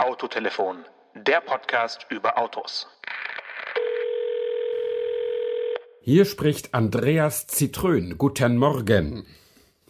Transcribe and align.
Autotelefon, 0.00 0.78
der 1.14 1.42
Podcast 1.42 2.06
über 2.08 2.38
Autos. 2.38 2.88
Hier 6.00 6.24
spricht 6.24 6.72
Andreas 6.72 7.46
Zitrön. 7.46 8.16
Guten 8.16 8.56
Morgen. 8.56 9.26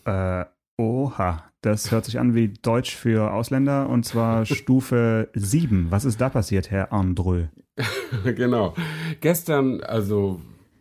Äh, 0.05 0.47
oha, 0.77 1.45
das 1.61 1.93
hört 1.93 2.07
sich 2.07 2.19
an 2.19 2.35
wie 2.35 2.49
Deutsch 2.49 2.97
für 2.97 3.33
Ausländer 3.33 3.89
und 3.89 4.05
zwar 4.05 4.47
Stufe 4.47 5.29
7. 5.35 5.93
Was 5.93 6.05
ist 6.05 6.21
da 6.21 6.29
passiert, 6.29 6.73
Herr 6.73 6.93
Andrö? 6.93 7.47
genau. 8.25 8.75
Gestern, 9.21 9.81
also 9.81 10.41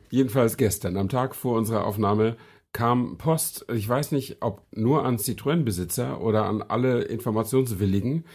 jedenfalls 0.09 0.57
gestern, 0.57 0.97
am 0.97 1.07
Tag 1.07 1.35
vor 1.35 1.55
unserer 1.55 1.85
Aufnahme, 1.85 2.35
kam 2.73 3.19
Post, 3.19 3.67
ich 3.71 3.87
weiß 3.87 4.11
nicht, 4.11 4.41
ob 4.41 4.65
nur 4.71 5.05
an 5.05 5.17
Citroën-Besitzer 5.17 6.19
oder 6.19 6.45
an 6.45 6.63
alle 6.63 7.03
Informationswilligen, 7.03 8.25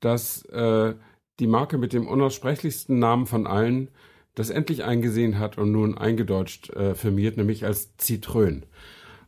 dass 0.00 0.44
äh, 0.46 0.94
die 1.38 1.46
Marke 1.46 1.78
mit 1.78 1.92
dem 1.92 2.06
unaussprechlichsten 2.06 2.98
Namen 2.98 3.26
von 3.26 3.46
allen 3.46 3.88
das 4.34 4.50
endlich 4.50 4.84
eingesehen 4.84 5.38
hat 5.38 5.58
und 5.58 5.72
nun 5.72 5.96
eingedeutscht 5.96 6.70
äh, 6.70 6.94
firmiert, 6.94 7.36
nämlich 7.38 7.64
als 7.64 7.98
Citroën. 7.98 8.62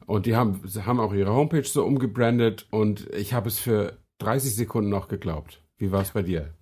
Und 0.06 0.26
die 0.26 0.36
haben, 0.36 0.62
haben 0.84 1.00
auch 1.00 1.12
ihre 1.12 1.32
Homepage 1.32 1.64
so 1.64 1.84
umgebrandet 1.84 2.66
und 2.70 3.08
ich 3.14 3.32
habe 3.32 3.48
es 3.48 3.58
für 3.58 3.98
30 4.18 4.54
Sekunden 4.54 4.90
noch 4.90 5.08
geglaubt. 5.08 5.62
Wie 5.78 5.92
war 5.92 6.02
es 6.02 6.10
bei 6.10 6.22
dir? 6.22 6.54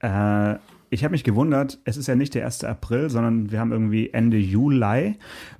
Äh, 0.00 0.56
ich 0.92 1.04
habe 1.04 1.12
mich 1.12 1.24
gewundert, 1.24 1.80
es 1.84 1.96
ist 1.96 2.06
ja 2.06 2.14
nicht 2.14 2.34
der 2.34 2.44
1. 2.44 2.64
April, 2.64 3.08
sondern 3.08 3.50
wir 3.50 3.60
haben 3.60 3.72
irgendwie 3.72 4.10
Ende 4.10 4.36
Juli 4.36 5.16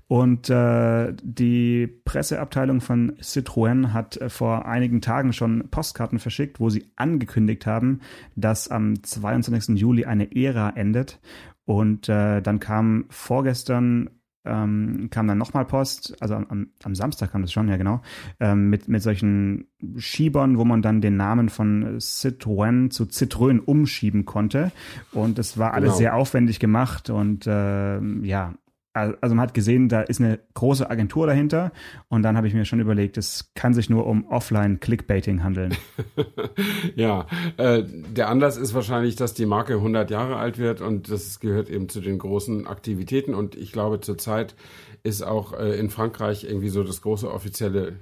und 0.07 0.51
äh, 0.51 1.15
die 1.23 1.87
Presseabteilung 1.87 2.83
von 2.83 3.13
Citroën 3.17 3.95
hat 3.95 4.19
äh, 4.19 4.29
vor 4.29 4.67
einigen 4.67 5.01
Tagen 5.01 5.33
schon 5.33 5.71
Postkarten 5.71 6.19
verschickt, 6.19 6.61
wo 6.61 6.69
sie 6.69 6.93
angekündigt 6.97 7.65
haben, 7.65 8.01
dass 8.37 8.69
am 8.69 9.03
22. 9.03 9.81
Juli 9.81 10.05
eine 10.05 10.37
Ära 10.37 10.69
endet. 10.77 11.19
Und 11.65 12.11
äh, 12.11 12.43
dann 12.43 12.61
kam 12.61 13.07
vorgestern 13.09 14.11
ähm, 14.45 15.09
kam 15.11 15.29
dann 15.29 15.39
nochmal 15.39 15.65
Post, 15.65 16.17
also 16.21 16.35
am, 16.35 16.69
am 16.83 16.95
Samstag 16.95 17.33
kam 17.33 17.43
das 17.43 17.53
schon, 17.53 17.69
ja 17.69 17.77
genau, 17.77 18.03
ähm, 18.41 18.71
mit, 18.71 18.89
mit 18.89 19.03
solchen 19.03 19.67
Schiebern, 19.97 20.59
wo 20.59 20.65
man 20.65 20.83
dann 20.83 21.01
den 21.01 21.17
Namen 21.17 21.49
von 21.49 21.99
Citroën 21.99 22.91
zu 22.91 23.05
Citroën 23.05 23.61
umschieben 23.61 24.25
konnte. 24.25 24.73
Und 25.13 25.39
das 25.39 25.59
war 25.59 25.75
alles 25.75 25.91
genau. 25.91 25.99
sehr 25.99 26.17
aufwendig 26.17 26.59
gemacht 26.59 27.11
und 27.11 27.47
äh, 27.47 28.01
ja, 28.01 28.55
also 28.95 29.35
man 29.35 29.41
hat 29.41 29.55
gesehen, 29.55 29.89
da 29.89 30.03
ist 30.03 30.21
eine 30.21 30.39
große 30.55 30.89
Agentur 30.89 31.27
dahinter 31.27 31.73
und 32.09 32.23
dann 32.23 32.37
habe 32.37 32.47
ich 32.47 32.55
mir 32.55 32.65
schon 32.65 32.81
überlegt, 32.81 33.17
es 33.17 33.53
kann 33.55 33.75
sich 33.75 33.89
nur 33.89 34.07
um 34.07 34.27
Offline-Clickbaiting 34.27 35.43
handeln. 35.43 35.75
ja, 36.95 37.27
äh, 37.57 37.85
der 37.85 38.29
Anlass 38.29 38.57
ist 38.57 38.75
wahrscheinlich, 38.75 39.17
dass 39.17 39.35
die 39.35 39.47
Marke 39.47 39.75
100 39.75 40.11
Jahre 40.11 40.37
alt 40.37 40.59
wird 40.59 40.81
und 40.81 41.11
das 41.11 41.41
gehört 41.41 41.71
eben 41.71 41.89
zu 41.89 42.01
den 42.01 42.19
großen 42.19 42.67
Aktivitäten 42.67 43.35
und 43.35 43.55
ich 43.55 43.73
glaube 43.73 44.01
zurzeit 44.01 44.55
ist 45.03 45.23
auch 45.23 45.53
äh, 45.53 45.79
in 45.79 45.91
Frankreich 45.91 46.45
irgendwie 46.45 46.69
so 46.69 46.85
das 46.85 47.03
große 47.03 47.31
offizielle 47.31 47.95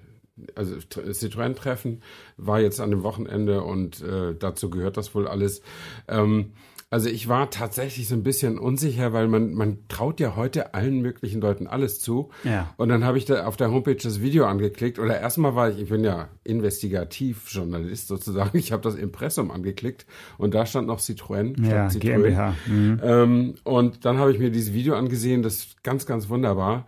also 0.55 0.77
Citroën-Treffen 0.77 2.03
war 2.37 2.61
jetzt 2.61 2.81
an 2.81 2.91
dem 2.91 3.03
Wochenende 3.03 3.63
und 3.63 4.01
äh, 4.01 4.35
dazu 4.39 4.71
gehört 4.71 4.97
das 4.97 5.15
wohl 5.15 5.29
alles. 5.29 5.63
Ähm, 6.09 6.53
also 6.93 7.09
ich 7.09 7.29
war 7.29 7.51
tatsächlich 7.51 8.09
so 8.09 8.17
ein 8.17 8.25
bisschen 8.25 8.59
unsicher, 8.59 9.13
weil 9.13 9.29
man, 9.29 9.55
man 9.55 9.79
traut 9.87 10.19
ja 10.19 10.35
heute 10.35 10.75
allen 10.75 11.01
möglichen 11.01 11.41
Leuten 11.41 11.69
alles 11.69 12.01
zu. 12.01 12.31
Ja. 12.43 12.75
Und 12.79 12.89
dann 12.89 13.05
habe 13.05 13.17
ich 13.17 13.25
da 13.27 13.47
auf 13.47 13.57
der 13.57 13.71
Homepage 13.71 13.95
das 13.95 14.21
Video 14.21 14.45
angeklickt. 14.47 14.99
Oder 14.99 15.21
erstmal 15.21 15.55
war 15.55 15.71
ich, 15.71 15.79
ich 15.79 15.89
bin 15.89 16.03
ja 16.03 16.29
Investigativjournalist 16.43 18.09
sozusagen. 18.09 18.51
Ich 18.61 18.73
habe 18.73 18.83
das 18.83 18.95
Impressum 18.95 19.51
angeklickt 19.51 20.05
und 20.37 20.55
da 20.55 20.67
stand 20.67 20.87
noch 20.89 20.99
Citroën. 20.99 21.65
Ja, 21.65 21.87
Citroën. 21.87 22.01
GmbH. 22.01 22.55
Mhm. 22.67 23.01
Ähm, 23.03 23.55
und 23.65 24.05
dann 24.05 24.19
habe 24.19 24.33
ich 24.33 24.39
mir 24.39 24.51
dieses 24.51 24.75
Video 24.75 24.95
angesehen, 24.95 25.43
das 25.43 25.55
ist 25.57 25.85
ganz, 25.85 26.07
ganz 26.07 26.29
wunderbar. 26.29 26.85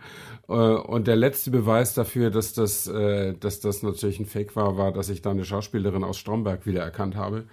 Äh, 0.47 0.53
und 0.53 1.07
der 1.07 1.15
letzte 1.15 1.51
Beweis 1.51 1.93
dafür, 1.93 2.29
dass 2.29 2.53
das, 2.53 2.87
äh, 2.87 3.33
dass 3.33 3.59
das 3.59 3.83
natürlich 3.83 4.19
ein 4.19 4.25
Fake 4.25 4.55
war, 4.55 4.77
war, 4.77 4.91
dass 4.91 5.09
ich 5.09 5.21
da 5.21 5.31
eine 5.31 5.45
Schauspielerin 5.45 6.03
aus 6.03 6.17
Stromberg 6.17 6.65
wiedererkannt 6.65 7.15
habe. 7.15 7.45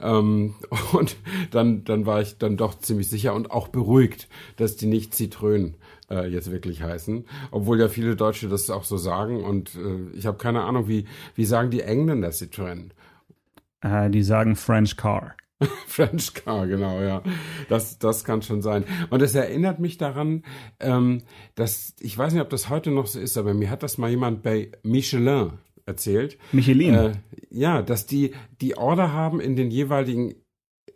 Ähm, 0.00 0.54
und 0.92 1.16
dann, 1.50 1.84
dann 1.84 1.95
war 2.04 2.20
ich 2.20 2.36
dann 2.36 2.58
doch 2.58 2.78
ziemlich 2.78 3.08
sicher 3.08 3.32
und 3.32 3.50
auch 3.50 3.68
beruhigt, 3.68 4.28
dass 4.56 4.76
die 4.76 4.86
nicht 4.86 5.14
Zitrön 5.14 5.76
äh, 6.10 6.28
jetzt 6.28 6.50
wirklich 6.50 6.82
heißen, 6.82 7.24
obwohl 7.50 7.80
ja 7.80 7.88
viele 7.88 8.16
Deutsche 8.16 8.48
das 8.48 8.70
auch 8.70 8.84
so 8.84 8.96
sagen. 8.96 9.42
Und 9.42 9.74
äh, 9.76 10.10
ich 10.16 10.26
habe 10.26 10.38
keine 10.38 10.64
Ahnung, 10.64 10.88
wie, 10.88 11.06
wie 11.34 11.44
sagen 11.44 11.70
die 11.70 11.80
Engländer 11.80 12.28
Citroën? 12.28 12.90
Äh, 13.80 14.10
die 14.10 14.22
sagen 14.22 14.56
French 14.56 14.96
Car. 14.96 15.34
French 15.86 16.34
Car, 16.34 16.66
genau, 16.66 17.00
ja. 17.00 17.22
Das, 17.68 17.98
das 17.98 18.24
kann 18.24 18.42
schon 18.42 18.60
sein. 18.60 18.84
Und 19.10 19.22
es 19.22 19.34
erinnert 19.34 19.78
mich 19.78 19.96
daran, 19.96 20.44
ähm, 20.80 21.22
dass, 21.54 21.94
ich 22.00 22.16
weiß 22.16 22.34
nicht, 22.34 22.42
ob 22.42 22.50
das 22.50 22.68
heute 22.68 22.90
noch 22.90 23.06
so 23.06 23.18
ist, 23.18 23.38
aber 23.38 23.54
mir 23.54 23.70
hat 23.70 23.82
das 23.82 23.96
mal 23.96 24.10
jemand 24.10 24.42
bei 24.42 24.72
Michelin 24.82 25.52
erzählt. 25.86 26.36
Michelin? 26.52 26.94
Äh, 26.94 27.12
ja, 27.48 27.80
dass 27.80 28.06
die 28.06 28.34
die 28.60 28.76
Order 28.76 29.12
haben 29.12 29.40
in 29.40 29.56
den 29.56 29.70
jeweiligen 29.70 30.34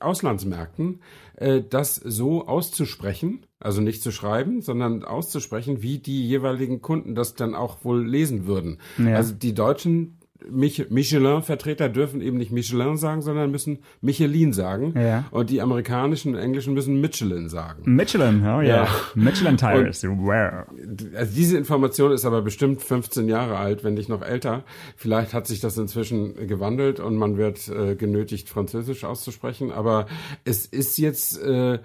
Auslandsmärkten, 0.00 1.00
äh, 1.36 1.62
das 1.68 1.96
so 1.96 2.46
auszusprechen, 2.46 3.46
also 3.58 3.80
nicht 3.80 4.02
zu 4.02 4.10
schreiben, 4.10 4.62
sondern 4.62 5.04
auszusprechen, 5.04 5.82
wie 5.82 5.98
die 5.98 6.26
jeweiligen 6.26 6.80
Kunden 6.80 7.14
das 7.14 7.34
dann 7.34 7.54
auch 7.54 7.84
wohl 7.84 8.06
lesen 8.06 8.46
würden. 8.46 8.78
Ja. 8.98 9.16
Also 9.16 9.34
die 9.34 9.54
Deutschen 9.54 10.19
Michelin-Vertreter 10.48 11.88
dürfen 11.88 12.20
eben 12.20 12.38
nicht 12.38 12.52
Michelin 12.52 12.96
sagen, 12.96 13.22
sondern 13.22 13.50
müssen 13.50 13.80
Michelin 14.00 14.52
sagen. 14.52 14.94
Ja. 14.96 15.24
Und 15.30 15.50
die 15.50 15.60
amerikanischen 15.60 16.34
und 16.34 16.40
englischen 16.40 16.74
müssen 16.74 17.00
Michelin 17.00 17.48
sagen. 17.48 17.82
Michelin, 17.84 18.42
oh 18.42 18.60
ja. 18.60 18.84
ja. 18.84 18.88
Michelin 19.14 19.56
Tires. 19.56 20.04
Wow. 20.04 20.66
Also 21.14 21.34
diese 21.34 21.58
Information 21.58 22.12
ist 22.12 22.24
aber 22.24 22.42
bestimmt 22.42 22.82
15 22.82 23.28
Jahre 23.28 23.58
alt, 23.58 23.84
wenn 23.84 23.94
nicht 23.94 24.08
noch 24.08 24.22
älter. 24.22 24.64
Vielleicht 24.96 25.34
hat 25.34 25.46
sich 25.46 25.60
das 25.60 25.76
inzwischen 25.76 26.46
gewandelt 26.46 27.00
und 27.00 27.16
man 27.16 27.36
wird 27.36 27.68
äh, 27.68 27.96
genötigt, 27.96 28.48
Französisch 28.48 29.04
auszusprechen. 29.04 29.70
Aber 29.70 30.06
es 30.44 30.66
ist 30.66 30.98
jetzt 30.98 31.40
äh, 31.42 31.78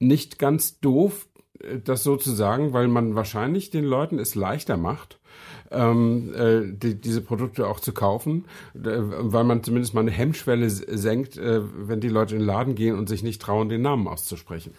nicht 0.00 0.38
ganz 0.38 0.80
doof, 0.80 1.28
äh, 1.60 1.78
das 1.78 2.02
so 2.02 2.16
zu 2.16 2.30
sagen, 2.32 2.72
weil 2.72 2.88
man 2.88 3.14
wahrscheinlich 3.14 3.70
den 3.70 3.84
Leuten 3.84 4.18
es 4.18 4.34
leichter 4.34 4.76
macht, 4.76 5.18
ähm, 5.70 6.34
äh, 6.34 6.72
die, 6.72 6.94
diese 6.94 7.20
Produkte 7.20 7.66
auch 7.66 7.80
zu 7.80 7.92
kaufen, 7.92 8.44
äh, 8.74 8.80
weil 8.84 9.44
man 9.44 9.62
zumindest 9.62 9.94
mal 9.94 10.00
eine 10.00 10.10
Hemmschwelle 10.10 10.70
senkt, 10.70 11.36
äh, 11.36 11.60
wenn 11.62 12.00
die 12.00 12.08
Leute 12.08 12.34
in 12.34 12.40
den 12.40 12.46
Laden 12.46 12.74
gehen 12.74 12.96
und 12.96 13.08
sich 13.08 13.22
nicht 13.22 13.40
trauen, 13.42 13.68
den 13.68 13.82
Namen 13.82 14.08
auszusprechen. 14.08 14.72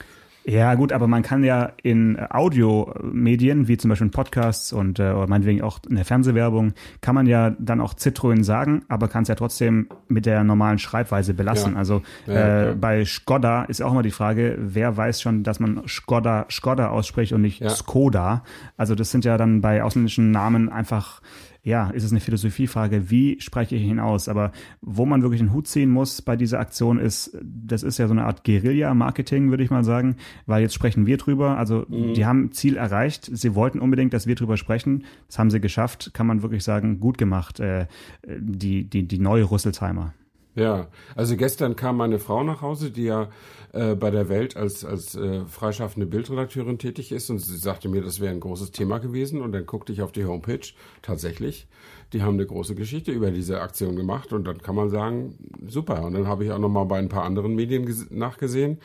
Ja, 0.50 0.74
gut, 0.74 0.92
aber 0.92 1.08
man 1.08 1.22
kann 1.22 1.44
ja 1.44 1.72
in 1.84 2.18
Audiomedien, 2.20 3.68
wie 3.68 3.78
zum 3.78 3.90
Beispiel 3.90 4.10
Podcasts 4.10 4.74
und 4.74 5.00
äh, 5.00 5.12
oder 5.12 5.28
meinetwegen 5.28 5.62
auch 5.62 5.80
in 5.88 5.96
der 5.96 6.06
Fernsehwerbung, 6.06 6.74
kann 7.02 7.14
man 7.16 7.28
ja 7.28 7.52
dann 7.60 7.80
auch 7.82 7.94
Citroën 7.94 8.44
sagen, 8.44 8.84
aber 8.88 9.08
kann 9.08 9.24
es 9.24 9.30
ja 9.30 9.36
trotzdem 9.36 9.90
mit 10.08 10.26
der 10.26 10.44
normalen 10.44 10.80
Schreibweise 10.80 11.34
belassen. 11.34 11.74
Ja. 11.74 11.78
Also 11.78 12.02
ja, 12.26 12.72
äh, 12.72 12.76
bei 12.76 13.06
Skoda 13.06 13.64
ist 13.64 13.82
auch 13.82 13.92
immer 13.92 14.04
die 14.04 14.12
Frage, 14.12 14.58
wer 14.60 14.98
weiß 14.98 15.22
schon, 15.22 15.44
dass 15.44 15.60
man 15.60 15.84
Skoda 15.88 16.48
Skoda 16.50 16.90
ausspricht 16.90 17.32
und 17.34 17.42
nicht. 17.42 17.64
Skoda. 17.70 18.44
Also 18.76 18.96
das 18.96 19.12
sind 19.12 19.26
ja 19.26 19.38
dann 19.38 19.62
bei 19.62 19.84
ausländischen 19.84 20.32
Namen 20.32 20.70
einfach 20.70 21.22
ja, 21.62 21.90
ist 21.90 22.04
es 22.04 22.12
eine 22.12 22.22
Philosophiefrage, 22.22 23.10
wie 23.10 23.40
spreche 23.42 23.76
ich 23.76 23.84
ihn 23.84 24.00
aus? 24.00 24.30
Aber 24.30 24.52
wo 24.82 25.06
man 25.06 25.22
wirklich 25.22 25.42
den 25.42 25.54
Hut 25.54 25.68
ziehen 25.68 25.90
muss 25.90 26.22
bei 26.22 26.36
dieser 26.36 26.60
Aktion 26.60 27.00
ist, 27.00 27.38
das 27.44 27.84
ist 27.84 27.98
ja 27.98 28.08
so 28.08 28.14
eine 28.14 28.26
Art 28.26 28.44
Guerilla-Marketing, 28.44 29.50
würde 29.50 29.64
ich 29.64 29.70
mal 29.70 29.84
sagen, 29.84 30.16
weil 30.46 30.62
jetzt 30.62 30.74
sprechen 30.74 31.06
wir 31.06 31.18
drüber. 31.18 31.58
Also 31.58 31.86
mhm. 31.90 32.14
die 32.14 32.26
haben 32.26 32.52
Ziel 32.52 32.78
erreicht. 32.78 33.30
Sie 33.32 33.56
wollten 33.56 33.80
unbedingt, 33.80 34.14
dass 34.14 34.28
wir 34.28 34.36
drüber 34.36 34.58
sprechen. 34.58 35.04
Das 35.28 35.38
haben 35.38 35.50
sie 35.50 35.60
geschafft. 35.60 36.12
Kann 36.14 36.28
man 36.28 36.42
wirklich 36.42 36.64
sagen, 36.64 37.00
gut 37.00 37.18
gemacht, 37.18 37.60
äh, 37.60 37.88
die, 38.26 38.90
die, 38.90 39.08
die 39.08 39.20
neue 39.20 39.50
Rüsselsheimer. 39.50 40.14
Ja, 40.56 40.88
also 41.16 41.38
gestern 41.38 41.76
kam 41.76 41.98
meine 41.98 42.20
Frau 42.20 42.44
nach 42.44 42.62
Hause, 42.62 42.90
die 42.92 43.04
ja 43.04 43.30
äh, 43.72 43.96
bei 43.96 44.10
der 44.10 44.30
Welt 44.30 44.58
als, 44.58 44.84
als 44.84 45.16
äh, 45.16 45.46
freischaffende 45.46 46.08
Bildredakteurin 46.08 46.80
tätig 46.80 47.12
ist 47.12 47.30
und 47.30 47.38
sie 47.38 47.58
sagte 47.58 47.88
mir, 47.88 48.02
das 48.02 48.20
wäre 48.20 48.34
ein 48.34 48.40
großes 48.40 48.72
Thema 48.72 48.98
gewesen 48.98 49.42
und 49.42 49.52
dann 49.52 49.68
guckte 49.68 49.94
ich 49.94 50.02
auf 50.02 50.12
die 50.12 50.26
Homepage, 50.26 50.68
tatsächlich, 51.04 51.68
die 52.14 52.24
haben 52.24 52.34
eine 52.34 52.48
große 52.48 52.74
Geschichte 52.74 53.12
über 53.12 53.30
diese 53.30 53.62
Aktion 53.62 53.96
gemacht 53.96 54.34
und 54.34 54.46
dann 54.46 54.58
kann 54.62 54.76
man 54.76 54.90
sagen, 54.90 55.38
super. 55.68 56.04
Und 56.04 56.14
dann 56.14 56.28
habe 56.28 56.44
ich 56.46 56.52
auch 56.52 56.58
nochmal 56.58 56.86
bei 56.86 56.98
ein 56.98 57.10
paar 57.10 57.24
anderen 57.24 57.54
Medien 57.54 57.88
nachgesehen 58.10 58.80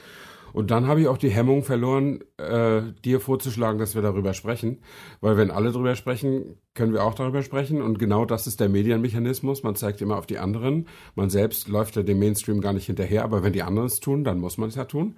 und 0.55 0.71
dann 0.71 0.87
habe 0.87 1.01
ich 1.01 1.09
auch 1.09 1.19
die 1.19 1.31
Hemmung 1.31 1.65
verloren, 1.65 2.21
äh, 2.39 2.83
dir 3.05 3.19
vorzuschlagen, 3.19 3.81
dass 3.81 3.97
wir 3.97 4.03
darüber 4.03 4.35
sprechen. 4.35 4.83
Weil 5.21 5.37
wenn 5.37 5.51
alle 5.51 5.73
darüber 5.73 5.97
sprechen, 5.97 6.61
können 6.75 6.93
wir 6.93 7.03
auch 7.03 7.15
darüber 7.15 7.43
sprechen. 7.43 7.83
Und 7.83 7.99
genau 7.99 8.25
das 8.25 8.47
ist 8.47 8.61
der 8.61 8.69
Medienmechanismus. 8.69 9.65
Man 9.65 9.75
zeigt 9.75 10.01
immer 10.01 10.17
auf 10.17 10.27
die 10.27 10.39
anderen. 10.39 10.87
Man 11.17 11.29
selbst 11.29 11.67
läuft 11.67 11.97
ja 11.97 12.05
dem 12.05 12.21
Mainstream 12.21 12.61
gar 12.61 12.73
nicht 12.73 12.87
hinterher. 12.87 13.25
Aber 13.25 13.43
wenn 13.43 13.53
die 13.53 13.65
anderen 13.65 13.89
es 13.89 13.99
tun, 13.99 14.23
dann 14.23 14.39
muss 14.39 14.57
man 14.57 14.69
es 14.69 14.77
ja 14.77 14.85
tun. 14.85 15.17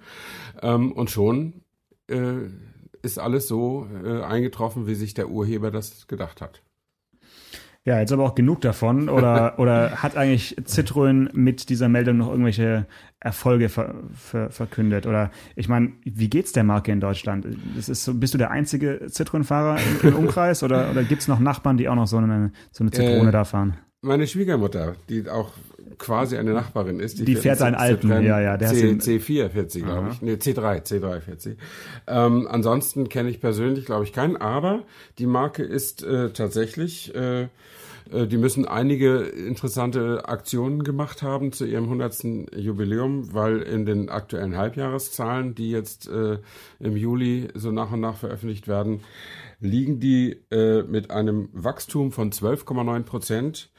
Ähm, 0.63 0.91
und 0.91 1.11
schon 1.11 1.61
äh, 2.07 2.47
ist 3.03 3.19
alles 3.19 3.47
so 3.47 3.87
äh, 4.03 4.23
eingetroffen, 4.23 4.87
wie 4.87 4.95
sich 4.95 5.13
der 5.13 5.29
Urheber 5.29 5.69
das 5.69 6.07
gedacht 6.07 6.41
hat. 6.41 6.63
Ja, 7.87 8.01
jetzt 8.01 8.11
aber 8.11 8.25
auch 8.25 8.35
genug 8.35 8.59
davon. 8.59 9.07
Oder, 9.07 9.53
oder 9.59 10.03
hat 10.03 10.17
eigentlich 10.17 10.57
Citroën 10.57 11.29
mit 11.31 11.69
dieser 11.69 11.87
Meldung 11.87 12.17
noch 12.17 12.29
irgendwelche 12.29 12.85
Erfolge 13.21 13.69
ver, 13.69 13.95
ver, 14.13 14.51
verkündet? 14.51 15.05
Oder 15.05 15.31
ich 15.55 15.69
meine, 15.69 15.93
wie 16.03 16.29
geht's 16.29 16.51
der 16.51 16.65
Marke 16.65 16.91
in 16.91 16.99
Deutschland? 16.99 17.47
Das 17.77 17.87
ist 17.87 18.03
so, 18.03 18.13
bist 18.13 18.33
du 18.33 18.37
der 18.37 18.51
einzige 18.51 19.05
Citroën-Fahrer 19.05 19.77
im, 19.77 20.09
im, 20.09 20.15
Umkreis 20.17 20.63
oder, 20.63 20.91
oder 20.91 21.05
gibt's 21.05 21.29
noch 21.29 21.39
Nachbarn, 21.39 21.77
die 21.77 21.87
auch 21.87 21.95
noch 21.95 22.07
so 22.07 22.17
eine, 22.17 22.51
so 22.71 22.83
eine 22.83 22.91
Zitrone 22.91 23.29
äh, 23.29 23.31
da 23.31 23.45
fahren? 23.45 23.77
Meine 24.01 24.27
Schwiegermutter, 24.27 24.95
die 25.07 25.29
auch 25.29 25.53
quasi 25.97 26.37
eine 26.37 26.53
Nachbarin 26.53 26.99
ist. 26.99 27.19
Die, 27.19 27.25
die 27.25 27.35
fährt 27.35 27.61
einen 27.61 27.75
alten, 27.75 28.09
ja, 28.09 28.39
ja. 28.39 28.57
Der 28.57 28.69
C, 28.69 28.91
C4 28.91 29.49
fährt 29.49 29.71
sie, 29.71 29.81
glaube 29.81 30.09
ich. 30.11 30.21
Nee, 30.21 30.33
C3, 30.33 30.83
C3 30.83 31.21
fährt 31.21 31.41
sie. 31.41 31.57
Ähm, 32.07 32.47
ansonsten 32.49 33.09
kenne 33.09 33.29
ich 33.29 33.39
persönlich, 33.39 33.85
glaube 33.85 34.03
ich, 34.03 34.13
keinen, 34.13 34.37
aber 34.37 34.83
die 35.17 35.25
Marke 35.25 35.63
ist 35.63 36.03
äh, 36.03 36.31
tatsächlich, 36.31 37.13
äh, 37.15 37.43
äh, 38.11 38.27
die 38.27 38.37
müssen 38.37 38.67
einige 38.67 39.19
interessante 39.21 40.27
Aktionen 40.27 40.83
gemacht 40.83 41.21
haben 41.21 41.51
zu 41.51 41.65
ihrem 41.65 41.85
100. 41.85 42.55
Jubiläum, 42.55 43.33
weil 43.33 43.61
in 43.61 43.85
den 43.85 44.09
aktuellen 44.09 44.57
Halbjahreszahlen, 44.57 45.55
die 45.55 45.71
jetzt 45.71 46.07
äh, 46.07 46.39
im 46.79 46.97
Juli 46.97 47.49
so 47.53 47.71
nach 47.71 47.91
und 47.91 48.01
nach 48.01 48.17
veröffentlicht 48.17 48.67
werden, 48.67 49.01
liegen 49.59 49.99
die 49.99 50.39
äh, 50.51 50.83
mit 50.83 51.11
einem 51.11 51.49
Wachstum 51.51 52.11
von 52.11 52.31
12,9 52.31 53.03
Prozent 53.03 53.69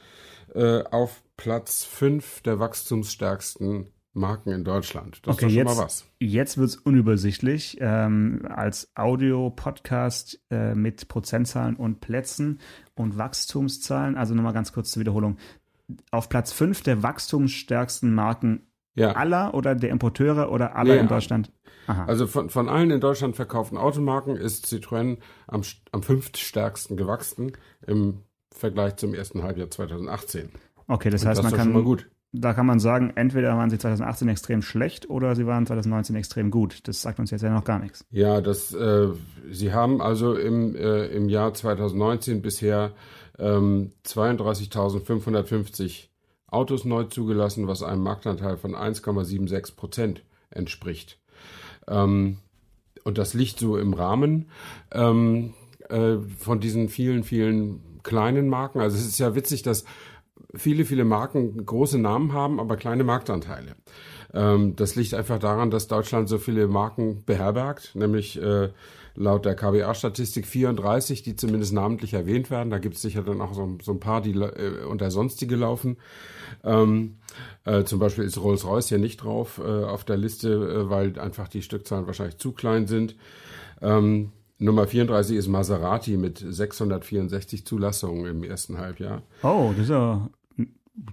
äh, 0.53 0.83
auf 0.83 1.21
Platz 1.39 1.85
5 1.85 2.41
der 2.41 2.59
wachstumsstärksten 2.59 3.87
Marken 4.11 4.51
in 4.51 4.65
Deutschland. 4.65 5.25
Das 5.25 5.35
okay, 5.35 5.45
ist 5.45 5.51
schon 5.53 5.57
jetzt, 5.57 5.77
mal 5.77 5.85
was. 5.85 6.05
Jetzt 6.19 6.57
wird 6.57 6.67
es 6.67 6.75
unübersichtlich. 6.75 7.77
Ähm, 7.79 8.45
als 8.49 8.91
Audio-Podcast 8.95 10.41
äh, 10.51 10.75
mit 10.75 11.07
Prozentzahlen 11.07 11.77
und 11.77 12.01
Plätzen 12.01 12.59
und 12.93 13.17
Wachstumszahlen. 13.17 14.17
Also 14.17 14.35
nochmal 14.35 14.51
ganz 14.51 14.73
kurz 14.73 14.91
zur 14.91 14.99
Wiederholung. 14.99 15.37
Auf 16.11 16.27
Platz 16.27 16.51
5 16.51 16.83
der 16.83 17.03
wachstumsstärksten 17.03 18.13
Marken 18.13 18.67
ja. 18.95 19.13
aller 19.13 19.53
oder 19.53 19.75
der 19.75 19.91
Importeure 19.91 20.51
oder 20.51 20.75
aller 20.75 20.95
ja, 20.95 21.01
in 21.01 21.07
Deutschland? 21.07 21.53
Aha. 21.87 22.03
Also 22.03 22.27
von, 22.27 22.49
von 22.49 22.67
allen 22.67 22.91
in 22.91 22.99
Deutschland 22.99 23.37
verkauften 23.37 23.77
Automarken 23.77 24.35
ist 24.35 24.65
Citroën 24.65 25.17
am, 25.47 25.61
am 25.93 26.03
fünftstärksten 26.03 26.97
gewachsen 26.97 27.53
im 27.87 28.25
Vergleich 28.51 28.97
zum 28.97 29.13
ersten 29.13 29.43
Halbjahr 29.43 29.69
2018. 29.69 30.49
Okay, 30.89 31.09
das 31.09 31.21
Und 31.21 31.29
heißt, 31.29 31.39
das 31.39 31.51
man 31.51 31.53
kann 31.53 31.83
gut. 31.83 32.09
Da 32.31 32.53
kann 32.53 32.65
man 32.65 32.79
sagen, 32.79 33.13
entweder 33.15 33.57
waren 33.57 33.69
sie 33.69 33.79
2018 33.79 34.27
extrem 34.27 34.61
schlecht 34.61 35.09
oder 35.09 35.35
sie 35.35 35.47
waren 35.47 35.65
2019 35.65 36.15
extrem 36.15 36.51
gut. 36.51 36.87
Das 36.87 37.01
sagt 37.01 37.19
uns 37.19 37.31
jetzt 37.31 37.41
ja 37.41 37.51
noch 37.51 37.63
gar 37.63 37.79
nichts. 37.79 38.05
Ja, 38.11 38.41
das, 38.41 38.73
äh, 38.73 39.07
sie 39.49 39.73
haben 39.73 40.01
also 40.01 40.35
im, 40.35 40.75
äh, 40.75 41.07
im 41.07 41.29
Jahr 41.29 41.53
2019 41.53 42.41
bisher 42.41 42.91
ähm, 43.39 43.91
32.550 44.05 46.09
Autos 46.47 46.85
neu 46.85 47.05
zugelassen, 47.05 47.67
was 47.67 47.81
einem 47.81 48.03
Marktanteil 48.03 48.57
von 48.57 48.75
1,76 48.75 49.75
Prozent 49.75 50.23
entspricht. 50.51 51.19
Ähm, 51.87 52.37
und 53.03 53.17
das 53.17 53.33
liegt 53.33 53.59
so 53.59 53.77
im 53.77 53.93
Rahmen 53.93 54.49
ähm, 54.91 55.53
äh, 55.89 56.17
von 56.37 56.59
diesen 56.59 56.89
vielen, 56.89 57.23
vielen 57.23 57.81
kleinen 58.03 58.49
Marken. 58.49 58.79
Also 58.79 58.97
es 58.97 59.05
ist 59.05 59.19
ja 59.19 59.35
witzig, 59.35 59.63
dass 59.63 59.85
viele, 60.55 60.85
viele 60.85 61.05
Marken 61.05 61.65
große 61.65 61.99
Namen 61.99 62.33
haben, 62.33 62.59
aber 62.59 62.75
kleine 62.75 63.03
Marktanteile. 63.03 63.75
Ähm, 64.33 64.75
das 64.75 64.95
liegt 64.95 65.13
einfach 65.13 65.39
daran, 65.39 65.71
dass 65.71 65.87
Deutschland 65.87 66.29
so 66.29 66.37
viele 66.37 66.67
Marken 66.67 67.23
beherbergt, 67.25 67.91
nämlich 67.95 68.41
äh, 68.41 68.69
laut 69.15 69.45
der 69.45 69.55
KBA-Statistik 69.55 70.47
34, 70.47 71.23
die 71.23 71.35
zumindest 71.35 71.73
namentlich 71.73 72.13
erwähnt 72.13 72.49
werden. 72.49 72.69
Da 72.69 72.79
gibt 72.79 72.95
es 72.95 73.01
sicher 73.01 73.23
dann 73.23 73.41
auch 73.41 73.53
so, 73.53 73.77
so 73.81 73.91
ein 73.91 73.99
paar, 73.99 74.21
die 74.21 74.31
äh, 74.31 74.83
unter 74.85 75.11
sonstige 75.11 75.55
laufen. 75.55 75.97
Ähm, 76.63 77.17
äh, 77.65 77.83
zum 77.83 77.99
Beispiel 77.99 78.23
ist 78.23 78.41
Rolls-Royce 78.41 78.89
hier 78.89 78.97
nicht 78.97 79.17
drauf 79.17 79.59
äh, 79.63 79.83
auf 79.83 80.03
der 80.03 80.17
Liste, 80.17 80.49
äh, 80.49 80.89
weil 80.89 81.19
einfach 81.19 81.47
die 81.47 81.61
Stückzahlen 81.61 82.07
wahrscheinlich 82.07 82.37
zu 82.37 82.53
klein 82.53 82.87
sind. 82.87 83.15
Ähm, 83.81 84.31
Nummer 84.57 84.87
34 84.87 85.37
ist 85.37 85.47
Maserati 85.47 86.17
mit 86.17 86.43
664 86.45 87.65
Zulassungen 87.65 88.25
im 88.25 88.43
ersten 88.43 88.77
Halbjahr. 88.77 89.21
Oh, 89.41 89.71
das 89.71 89.83
ist 89.83 89.89
ja 89.89 90.29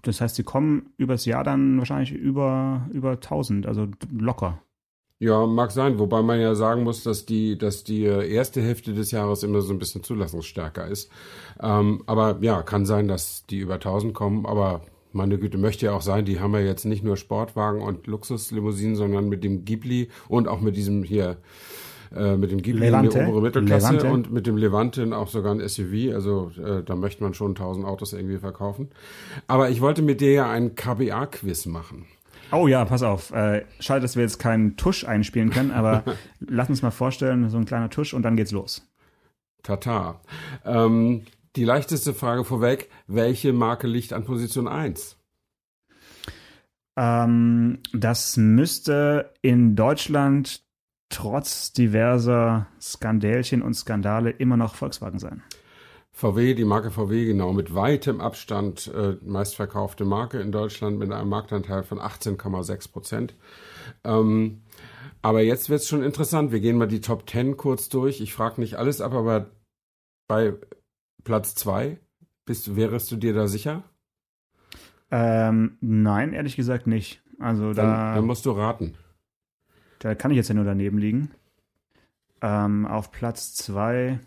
das 0.02 0.20
heißt, 0.20 0.36
sie 0.36 0.42
kommen 0.42 0.90
übers 0.96 1.24
Jahr 1.24 1.44
dann 1.44 1.78
wahrscheinlich 1.78 2.12
über, 2.12 2.88
über 2.92 3.12
1000, 3.12 3.66
also 3.66 3.86
locker. 4.10 4.60
Ja, 5.18 5.46
mag 5.46 5.70
sein, 5.70 5.98
wobei 5.98 6.20
man 6.20 6.40
ja 6.40 6.54
sagen 6.54 6.82
muss, 6.82 7.02
dass 7.02 7.24
die, 7.24 7.56
dass 7.56 7.84
die 7.84 8.02
erste 8.02 8.60
Hälfte 8.60 8.92
des 8.92 9.12
Jahres 9.12 9.42
immer 9.42 9.62
so 9.62 9.72
ein 9.72 9.78
bisschen 9.78 10.02
zulassungsstärker 10.02 10.86
ist. 10.86 11.10
Ähm, 11.60 12.02
aber 12.06 12.36
ja, 12.42 12.62
kann 12.62 12.84
sein, 12.84 13.08
dass 13.08 13.46
die 13.46 13.58
über 13.58 13.74
1000 13.74 14.12
kommen, 14.12 14.44
aber 14.44 14.82
meine 15.12 15.38
Güte, 15.38 15.56
möchte 15.56 15.86
ja 15.86 15.92
auch 15.92 16.02
sein, 16.02 16.26
die 16.26 16.40
haben 16.40 16.52
ja 16.52 16.60
jetzt 16.60 16.84
nicht 16.84 17.02
nur 17.02 17.16
Sportwagen 17.16 17.80
und 17.80 18.06
Luxuslimousinen, 18.06 18.96
sondern 18.96 19.30
mit 19.30 19.42
dem 19.42 19.64
Ghibli 19.64 20.10
und 20.28 20.48
auch 20.48 20.60
mit 20.60 20.76
diesem 20.76 21.02
hier, 21.02 21.38
äh, 22.14 22.36
mit 22.36 22.50
dem 22.50 22.62
Ghibli 22.62 22.86
Levante. 22.86 23.20
eine 23.20 23.28
obere 23.28 23.42
Mittelklasse 23.42 23.94
Levante. 23.94 24.12
und 24.12 24.32
mit 24.32 24.46
dem 24.46 24.56
Levante 24.56 25.16
auch 25.16 25.28
sogar 25.28 25.54
ein 25.54 25.66
SUV. 25.66 26.14
Also 26.14 26.50
äh, 26.62 26.82
da 26.82 26.96
möchte 26.96 27.22
man 27.22 27.34
schon 27.34 27.50
1000 27.50 27.86
Autos 27.86 28.12
irgendwie 28.12 28.38
verkaufen. 28.38 28.90
Aber 29.46 29.70
ich 29.70 29.80
wollte 29.80 30.02
mit 30.02 30.20
dir 30.20 30.32
ja 30.32 30.50
ein 30.50 30.74
KBA-Quiz 30.74 31.66
machen. 31.66 32.06
Oh 32.52 32.68
ja, 32.68 32.84
pass 32.84 33.02
auf. 33.02 33.32
Äh, 33.32 33.64
schade, 33.80 34.00
dass 34.02 34.16
wir 34.16 34.22
jetzt 34.22 34.38
keinen 34.38 34.76
Tusch 34.76 35.04
einspielen 35.04 35.50
können, 35.50 35.72
aber 35.72 36.04
lass 36.40 36.68
uns 36.68 36.82
mal 36.82 36.90
vorstellen, 36.90 37.48
so 37.50 37.56
ein 37.58 37.64
kleiner 37.64 37.90
Tusch 37.90 38.14
und 38.14 38.22
dann 38.22 38.36
geht's 38.36 38.52
los. 38.52 38.86
Tata. 39.62 40.20
Ähm, 40.64 41.22
die 41.56 41.64
leichteste 41.64 42.14
Frage 42.14 42.44
vorweg, 42.44 42.88
welche 43.06 43.52
Marke 43.52 43.86
liegt 43.86 44.12
an 44.12 44.24
Position 44.24 44.68
1? 44.68 45.16
Ähm, 46.96 47.78
das 47.92 48.36
müsste 48.36 49.34
in 49.42 49.74
Deutschland 49.74 50.65
trotz 51.08 51.72
diverser 51.72 52.66
Skandälchen 52.80 53.62
und 53.62 53.74
Skandale 53.74 54.30
immer 54.30 54.56
noch 54.56 54.74
Volkswagen 54.74 55.18
sein. 55.18 55.42
VW, 56.10 56.54
die 56.54 56.64
Marke 56.64 56.90
VW, 56.90 57.26
genau, 57.26 57.52
mit 57.52 57.74
weitem 57.74 58.22
Abstand 58.22 58.90
äh, 58.94 59.16
meistverkaufte 59.22 60.06
Marke 60.06 60.40
in 60.40 60.50
Deutschland 60.50 60.98
mit 60.98 61.12
einem 61.12 61.28
Marktanteil 61.28 61.82
von 61.82 61.98
18,6 61.98 62.90
Prozent. 62.90 63.34
Ähm, 64.02 64.62
aber 65.20 65.42
jetzt 65.42 65.68
wird 65.68 65.80
es 65.80 65.88
schon 65.88 66.02
interessant. 66.02 66.52
Wir 66.52 66.60
gehen 66.60 66.78
mal 66.78 66.88
die 66.88 67.02
Top 67.02 67.28
10 67.28 67.58
kurz 67.58 67.90
durch. 67.90 68.20
Ich 68.20 68.32
frage 68.32 68.60
nicht 68.60 68.76
alles 68.76 69.02
ab, 69.02 69.12
aber 69.12 69.50
bei 70.26 70.54
Platz 71.22 71.54
2, 71.54 71.98
bist, 72.46 72.76
wärest 72.76 73.10
du 73.10 73.16
dir 73.16 73.34
da 73.34 73.46
sicher? 73.46 73.84
Ähm, 75.10 75.76
nein, 75.80 76.32
ehrlich 76.32 76.56
gesagt 76.56 76.86
nicht. 76.86 77.22
Also 77.38 77.74
dann, 77.74 77.86
da. 77.86 78.14
Dann 78.14 78.24
musst 78.24 78.46
du 78.46 78.52
raten. 78.52 78.96
Da 79.98 80.14
kann 80.14 80.30
ich 80.30 80.36
jetzt 80.36 80.48
ja 80.48 80.54
nur 80.54 80.64
daneben 80.64 80.98
liegen. 80.98 81.30
Ähm, 82.42 82.86
auf 82.86 83.10
Platz 83.10 83.54
2. 83.54 84.20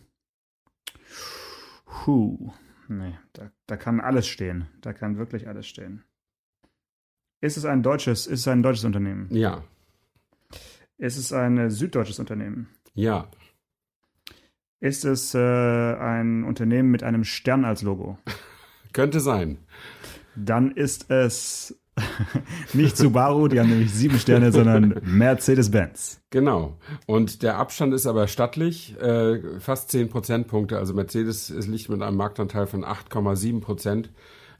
Huh. 2.05 2.51
Nee, 2.87 3.17
da, 3.33 3.51
da 3.67 3.77
kann 3.77 3.99
alles 3.99 4.27
stehen. 4.27 4.67
Da 4.81 4.93
kann 4.93 5.17
wirklich 5.17 5.47
alles 5.47 5.67
stehen. 5.67 6.03
Ist 7.41 7.57
es 7.57 7.65
ein 7.65 7.83
deutsches, 7.83 8.27
ist 8.27 8.41
es 8.41 8.47
ein 8.47 8.63
deutsches 8.63 8.83
Unternehmen? 8.83 9.27
Ja. 9.31 9.63
Ist 10.97 11.17
es 11.17 11.31
ein 11.31 11.69
süddeutsches 11.69 12.19
Unternehmen? 12.19 12.67
Ja. 12.93 13.29
Ist 14.81 15.05
es 15.05 15.33
äh, 15.35 15.39
ein 15.39 16.43
Unternehmen 16.43 16.89
mit 16.89 17.03
einem 17.03 17.23
Stern 17.23 17.63
als 17.63 17.81
Logo? 17.81 18.17
Könnte 18.93 19.19
sein. 19.19 19.59
Dann 20.35 20.71
ist 20.71 21.11
es 21.11 21.79
Nicht 22.73 22.97
Subaru, 22.97 23.47
die 23.47 23.59
haben 23.59 23.69
nämlich 23.69 23.93
sieben 23.93 24.19
Sterne, 24.19 24.51
sondern 24.51 25.01
Mercedes-Benz. 25.03 26.21
Genau. 26.29 26.77
Und 27.05 27.43
der 27.43 27.57
Abstand 27.57 27.93
ist 27.93 28.05
aber 28.05 28.27
stattlich, 28.27 28.99
äh, 29.01 29.59
fast 29.59 29.91
zehn 29.91 30.09
Prozentpunkte. 30.09 30.77
Also 30.77 30.93
Mercedes 30.93 31.49
es 31.49 31.67
liegt 31.67 31.89
mit 31.89 32.01
einem 32.01 32.17
Marktanteil 32.17 32.67
von 32.67 32.83
8,7 32.83 33.61
Prozent 33.61 34.11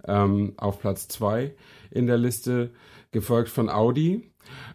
ähm, 0.06 0.54
auf 0.58 0.80
Platz 0.80 1.08
zwei 1.08 1.54
in 1.92 2.08
der 2.08 2.18
Liste, 2.18 2.72
gefolgt 3.12 3.50
von 3.50 3.70
Audi. 3.70 4.32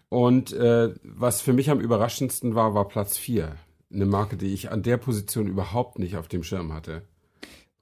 Und 0.09 0.53
äh, 0.53 0.95
was 1.03 1.41
für 1.41 1.53
mich 1.53 1.71
am 1.71 1.81
überraschendsten 1.81 2.55
war, 2.55 2.75
war 2.75 2.89
Platz 2.89 3.17
vier. 3.17 3.57
Eine 3.93 4.07
Marke, 4.07 4.37
die 4.37 4.53
ich 4.53 4.71
an 4.71 4.83
der 4.83 4.97
Position 4.97 5.47
überhaupt 5.47 5.99
nicht 5.99 6.17
auf 6.17 6.29
dem 6.29 6.43
Schirm 6.43 6.73
hatte. 6.73 7.03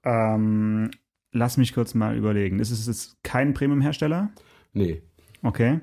Ähm, 0.04 0.90
lass 1.32 1.56
mich 1.56 1.74
kurz 1.74 1.94
mal 1.94 2.16
überlegen. 2.16 2.58
Ist 2.58 2.70
es 2.70 2.86
jetzt 2.86 3.22
kein 3.22 3.54
Premium-Hersteller? 3.54 4.30
Nee. 4.72 5.02
Okay. 5.42 5.80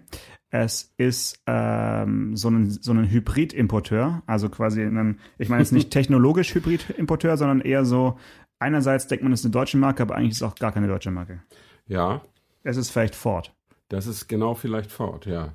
Es 0.52 0.94
ist 0.98 1.42
ähm, 1.46 2.36
so 2.36 2.50
ein, 2.50 2.72
so 2.72 2.92
ein 2.92 3.10
Hybrid-Importeur, 3.10 4.24
also 4.26 4.50
quasi 4.50 4.82
ein, 4.82 5.20
ich 5.38 5.50
meine 5.50 5.62
jetzt 5.62 5.72
nicht 5.72 5.92
technologisch 5.92 6.56
Hybrid-Importeur, 6.56 7.38
sondern 7.38 7.62
eher 7.62 7.86
so, 7.86 8.18
einerseits 8.58 9.08
denkt 9.08 9.24
man, 9.24 9.32
es 9.32 9.42
ist 9.42 9.46
eine 9.46 9.52
deutsche 9.52 9.78
Marke, 9.78 10.02
aber 10.02 10.16
eigentlich 10.16 10.32
ist 10.32 10.38
es 10.38 10.44
auch 10.44 10.56
gar 10.56 10.72
keine 10.72 10.88
deutsche 10.88 11.12
Marke. 11.12 11.44
Ja. 11.86 12.24
Es 12.64 12.78
ist 12.78 12.90
vielleicht 12.90 13.16
Ford. 13.16 13.54
Das 13.90 14.08
ist 14.08 14.28
genau 14.28 14.56
vielleicht 14.56 14.92
Ford, 14.92 15.26
ja. 15.28 15.54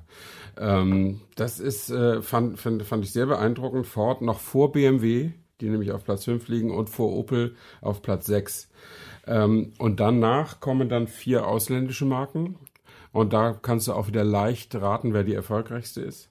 Ähm, 0.57 1.21
das 1.35 1.59
ist, 1.59 1.89
äh, 1.89 2.21
fand, 2.21 2.59
fand, 2.59 2.83
fand 2.83 3.03
ich 3.03 3.11
sehr 3.11 3.25
beeindruckend. 3.25 3.87
Ford 3.87 4.21
noch 4.21 4.39
vor 4.39 4.71
BMW 4.71 5.31
die 5.61 5.69
nämlich 5.69 5.91
auf 5.91 6.03
Platz 6.03 6.25
5 6.25 6.47
liegen, 6.47 6.71
und 6.71 6.89
vor 6.89 7.13
Opel 7.13 7.55
auf 7.81 8.01
Platz 8.01 8.25
6. 8.25 8.69
Ähm, 9.27 9.73
und 9.77 9.99
danach 9.99 10.59
kommen 10.59 10.89
dann 10.89 11.07
vier 11.07 11.47
ausländische 11.47 12.05
Marken. 12.05 12.57
Und 13.15 13.31
da 13.31 13.53
kannst 13.53 13.87
du 13.87 13.93
auch 13.93 14.07
wieder 14.07 14.25
leicht 14.25 14.75
raten, 14.75 15.13
wer 15.13 15.23
die 15.23 15.33
erfolgreichste 15.33 16.01
ist. 16.01 16.29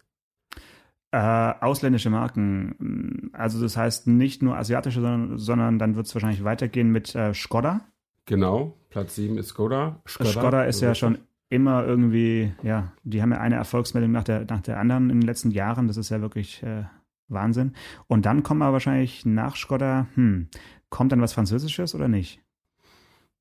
Äh, 1.13 1.55
ausländische 1.61 2.11
Marken. 2.11 3.31
Also 3.33 3.59
das 3.63 3.79
heißt 3.79 4.07
nicht 4.07 4.43
nur 4.43 4.59
asiatische, 4.59 5.01
sondern, 5.01 5.39
sondern 5.39 5.79
dann 5.79 5.97
wird 5.97 6.05
es 6.05 6.15
wahrscheinlich 6.15 6.45
weitergehen 6.45 6.91
mit 6.91 7.15
äh, 7.15 7.33
Skoda. 7.33 7.81
Genau, 8.27 8.77
Platz 8.91 9.15
7 9.15 9.39
ist 9.39 9.49
Skoda. 9.49 10.03
Skoda, 10.07 10.31
Skoda 10.31 10.65
ist 10.65 10.83
ja 10.83 10.95
schon 10.95 11.21
immer 11.49 11.87
irgendwie, 11.87 12.53
ja, 12.63 12.93
die 13.03 13.23
haben 13.23 13.33
ja 13.33 13.41
eine 13.41 13.55
Erfolgsmeldung 13.55 14.13
nach 14.13 14.25
der, 14.25 14.45
nach 14.45 14.61
der 14.61 14.79
anderen 14.79 15.09
in 15.09 15.21
den 15.21 15.27
letzten 15.27 15.53
Jahren. 15.53 15.89
Das 15.89 15.97
ist 15.97 16.11
ja 16.11 16.21
wirklich 16.21 16.63
äh, 16.65 16.83
Wahnsinn. 17.29 17.73
Und 18.09 18.27
dann 18.27 18.43
kommen 18.43 18.61
wir 18.61 18.75
wahrscheinlich 18.75 19.25
nach 19.25 19.57
Skoda, 19.57 20.07
hm, 20.17 20.49
kommt 20.91 21.13
dann 21.13 21.23
was 21.23 21.33
Französisches 21.33 21.95
oder 21.95 22.09
nicht? 22.09 22.43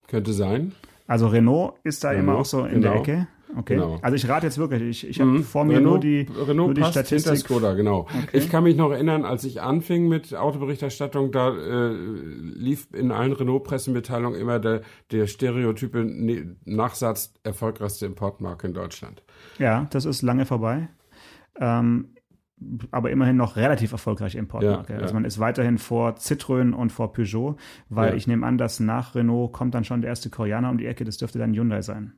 Könnte 0.07 0.31
sein. 0.31 0.71
Also 1.07 1.27
Renault 1.27 1.75
ist 1.83 2.03
da 2.03 2.09
Renault, 2.09 2.23
immer 2.23 2.37
auch 2.37 2.45
so 2.45 2.65
in 2.65 2.81
genau. 2.81 2.93
der 2.93 3.01
Ecke. 3.01 3.27
Okay. 3.57 3.75
Genau. 3.75 3.99
Also 4.01 4.15
ich 4.15 4.27
rate 4.27 4.45
jetzt 4.45 4.57
wirklich, 4.57 4.81
ich, 5.03 5.07
ich 5.07 5.21
habe 5.21 5.31
mhm. 5.31 5.43
vor 5.43 5.65
mir 5.65 5.77
Renault, 5.77 5.93
nur 5.93 5.99
die, 5.99 6.27
Renault 6.31 6.55
nur 6.55 6.73
die 6.73 6.83
Statistik. 6.83 7.37
Skoda, 7.37 7.73
genau. 7.73 8.01
Okay. 8.01 8.27
Ich 8.33 8.49
kann 8.49 8.63
mich 8.63 8.75
noch 8.75 8.91
erinnern, 8.91 9.25
als 9.25 9.43
ich 9.43 9.61
anfing 9.61 10.07
mit 10.07 10.33
Autoberichterstattung, 10.35 11.31
da 11.31 11.49
äh, 11.49 11.93
lief 11.93 12.87
in 12.93 13.11
allen 13.11 13.33
Renault-Pressemitteilungen 13.33 14.39
immer 14.39 14.59
der, 14.59 14.81
der 15.11 15.27
stereotype 15.27 16.03
ne-, 16.03 16.55
Nachsatz 16.65 17.33
erfolgreichste 17.43 18.05
Importmarke 18.05 18.67
in 18.67 18.73
Deutschland. 18.73 19.23
Ja, 19.59 19.87
das 19.91 20.05
ist 20.05 20.21
lange 20.21 20.45
vorbei. 20.45 20.89
Ähm, 21.59 22.09
aber 22.91 23.11
immerhin 23.11 23.35
noch 23.35 23.55
relativ 23.55 23.91
erfolgreiche 23.91 24.37
Importmarke. 24.37 24.93
Ja, 24.93 24.99
also 24.99 25.13
man 25.13 25.25
ist 25.25 25.39
weiterhin 25.39 25.77
vor 25.77 26.15
Citroën 26.15 26.71
und 26.71 26.91
vor 26.91 27.11
Peugeot, 27.13 27.57
weil 27.89 28.11
ja. 28.11 28.15
ich 28.15 28.27
nehme 28.27 28.45
an, 28.45 28.57
dass 28.57 28.79
nach 28.79 29.15
Renault 29.15 29.51
kommt 29.51 29.75
dann 29.75 29.83
schon 29.83 30.01
der 30.01 30.09
erste 30.09 30.29
Koreaner 30.29 30.69
um 30.69 30.77
die 30.77 30.85
Ecke, 30.85 31.03
das 31.03 31.17
dürfte 31.17 31.39
dann 31.39 31.53
Hyundai 31.53 31.81
sein. 31.81 32.13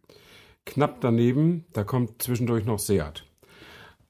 Knapp 0.66 1.02
daneben, 1.02 1.66
da 1.74 1.84
kommt 1.84 2.22
zwischendurch 2.22 2.66
noch 2.66 2.80
Seat. 2.80 3.26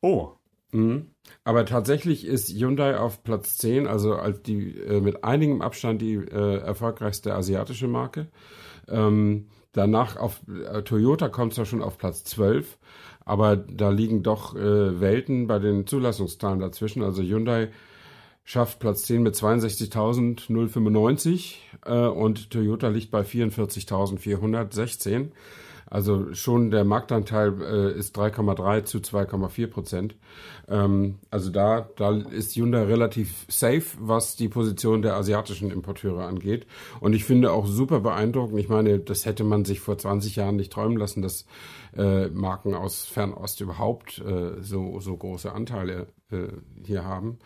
Oh. 0.01 0.31
Mhm. 0.71 1.11
Aber 1.43 1.65
tatsächlich 1.65 2.25
ist 2.25 2.49
Hyundai 2.49 2.97
auf 2.97 3.23
Platz 3.23 3.57
10, 3.57 3.87
also 3.87 4.15
als 4.15 4.41
die 4.41 4.77
äh, 4.77 5.01
mit 5.01 5.23
einigem 5.23 5.61
Abstand 5.61 6.01
die 6.01 6.15
äh, 6.15 6.57
erfolgreichste 6.57 7.33
asiatische 7.33 7.87
Marke. 7.87 8.27
Ähm, 8.87 9.47
danach 9.71 10.17
auf 10.17 10.41
äh, 10.47 10.83
Toyota 10.83 11.29
kommt 11.29 11.53
es 11.53 11.57
ja 11.57 11.65
schon 11.65 11.81
auf 11.81 11.97
Platz 11.97 12.23
12, 12.25 12.77
aber 13.25 13.55
da 13.55 13.89
liegen 13.89 14.21
doch 14.23 14.55
äh, 14.55 14.99
Welten 14.99 15.47
bei 15.47 15.59
den 15.59 15.87
Zulassungszahlen 15.87 16.59
dazwischen. 16.59 17.03
Also 17.03 17.23
Hyundai 17.23 17.69
schafft 18.43 18.79
Platz 18.79 19.03
10 19.03 19.23
mit 19.23 19.35
62.095 19.35 21.55
äh, 21.85 22.07
und 22.07 22.51
Toyota 22.51 22.89
liegt 22.89 23.11
bei 23.11 23.21
44.416. 23.21 25.31
Also 25.87 26.33
schon 26.33 26.71
der 26.71 26.83
Marktanteil 26.83 27.53
äh, 27.61 27.97
ist 27.97 28.17
3,3 28.17 28.85
zu 28.85 28.97
2,4 28.97 29.67
Prozent. 29.67 30.15
Ähm, 30.67 31.19
also 31.29 31.51
da, 31.51 31.87
da 31.95 32.17
ist 32.17 32.55
Hyundai 32.55 32.83
relativ 32.83 33.45
safe, 33.49 33.85
was 33.99 34.35
die 34.35 34.49
Position 34.49 35.01
der 35.03 35.15
asiatischen 35.15 35.71
Importeure 35.71 36.25
angeht. 36.25 36.65
Und 36.99 37.13
ich 37.13 37.23
finde 37.23 37.51
auch 37.51 37.67
super 37.67 37.99
beeindruckend. 37.99 38.59
Ich 38.59 38.69
meine, 38.69 38.99
das 38.99 39.25
hätte 39.25 39.43
man 39.43 39.63
sich 39.63 39.79
vor 39.79 39.97
20 39.97 40.35
Jahren 40.35 40.55
nicht 40.55 40.73
träumen 40.73 40.97
lassen, 40.97 41.21
dass 41.21 41.45
äh, 41.95 42.27
Marken 42.29 42.73
aus 42.73 43.05
Fernost 43.05 43.61
überhaupt 43.61 44.19
äh, 44.19 44.61
so, 44.61 44.99
so 44.99 45.15
große 45.15 45.51
Anteile 45.51 46.07
äh, 46.31 46.47
hier 46.83 47.03
haben. 47.03 47.37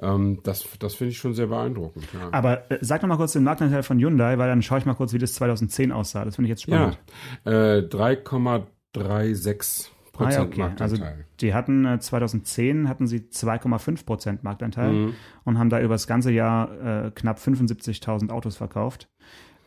Ähm, 0.00 0.40
das 0.42 0.66
das 0.78 0.94
finde 0.94 1.10
ich 1.10 1.18
schon 1.18 1.34
sehr 1.34 1.48
beeindruckend. 1.48 2.06
Ja. 2.12 2.28
Aber 2.32 2.70
äh, 2.70 2.78
sag 2.80 3.02
noch 3.02 3.08
mal 3.08 3.16
kurz 3.16 3.32
den 3.32 3.44
Marktanteil 3.44 3.82
von 3.82 3.98
Hyundai, 3.98 4.38
weil 4.38 4.48
dann 4.48 4.62
schaue 4.62 4.78
ich 4.78 4.86
mal 4.86 4.94
kurz, 4.94 5.12
wie 5.12 5.18
das 5.18 5.34
2010 5.34 5.92
aussah. 5.92 6.24
Das 6.24 6.36
finde 6.36 6.46
ich 6.46 6.50
jetzt 6.50 6.62
spannend. 6.62 6.98
Ja, 7.44 7.76
äh, 7.76 7.80
3,36 7.80 9.88
Prozent 10.12 10.60
ah, 10.60 10.66
okay. 10.66 10.74
Also 10.78 10.96
die 11.40 11.54
hatten 11.54 11.86
äh, 11.86 11.98
2010 11.98 12.88
hatten 12.88 13.06
sie 13.06 13.20
2,5 13.20 14.04
Prozent 14.04 14.44
Marktanteil 14.44 14.92
mhm. 14.92 15.14
und 15.44 15.58
haben 15.58 15.70
da 15.70 15.80
über 15.80 15.94
das 15.94 16.06
ganze 16.06 16.30
Jahr 16.30 17.06
äh, 17.06 17.10
knapp 17.10 17.38
75.000 17.38 18.30
Autos 18.30 18.56
verkauft. 18.56 19.08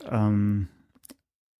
Ähm, 0.10 0.68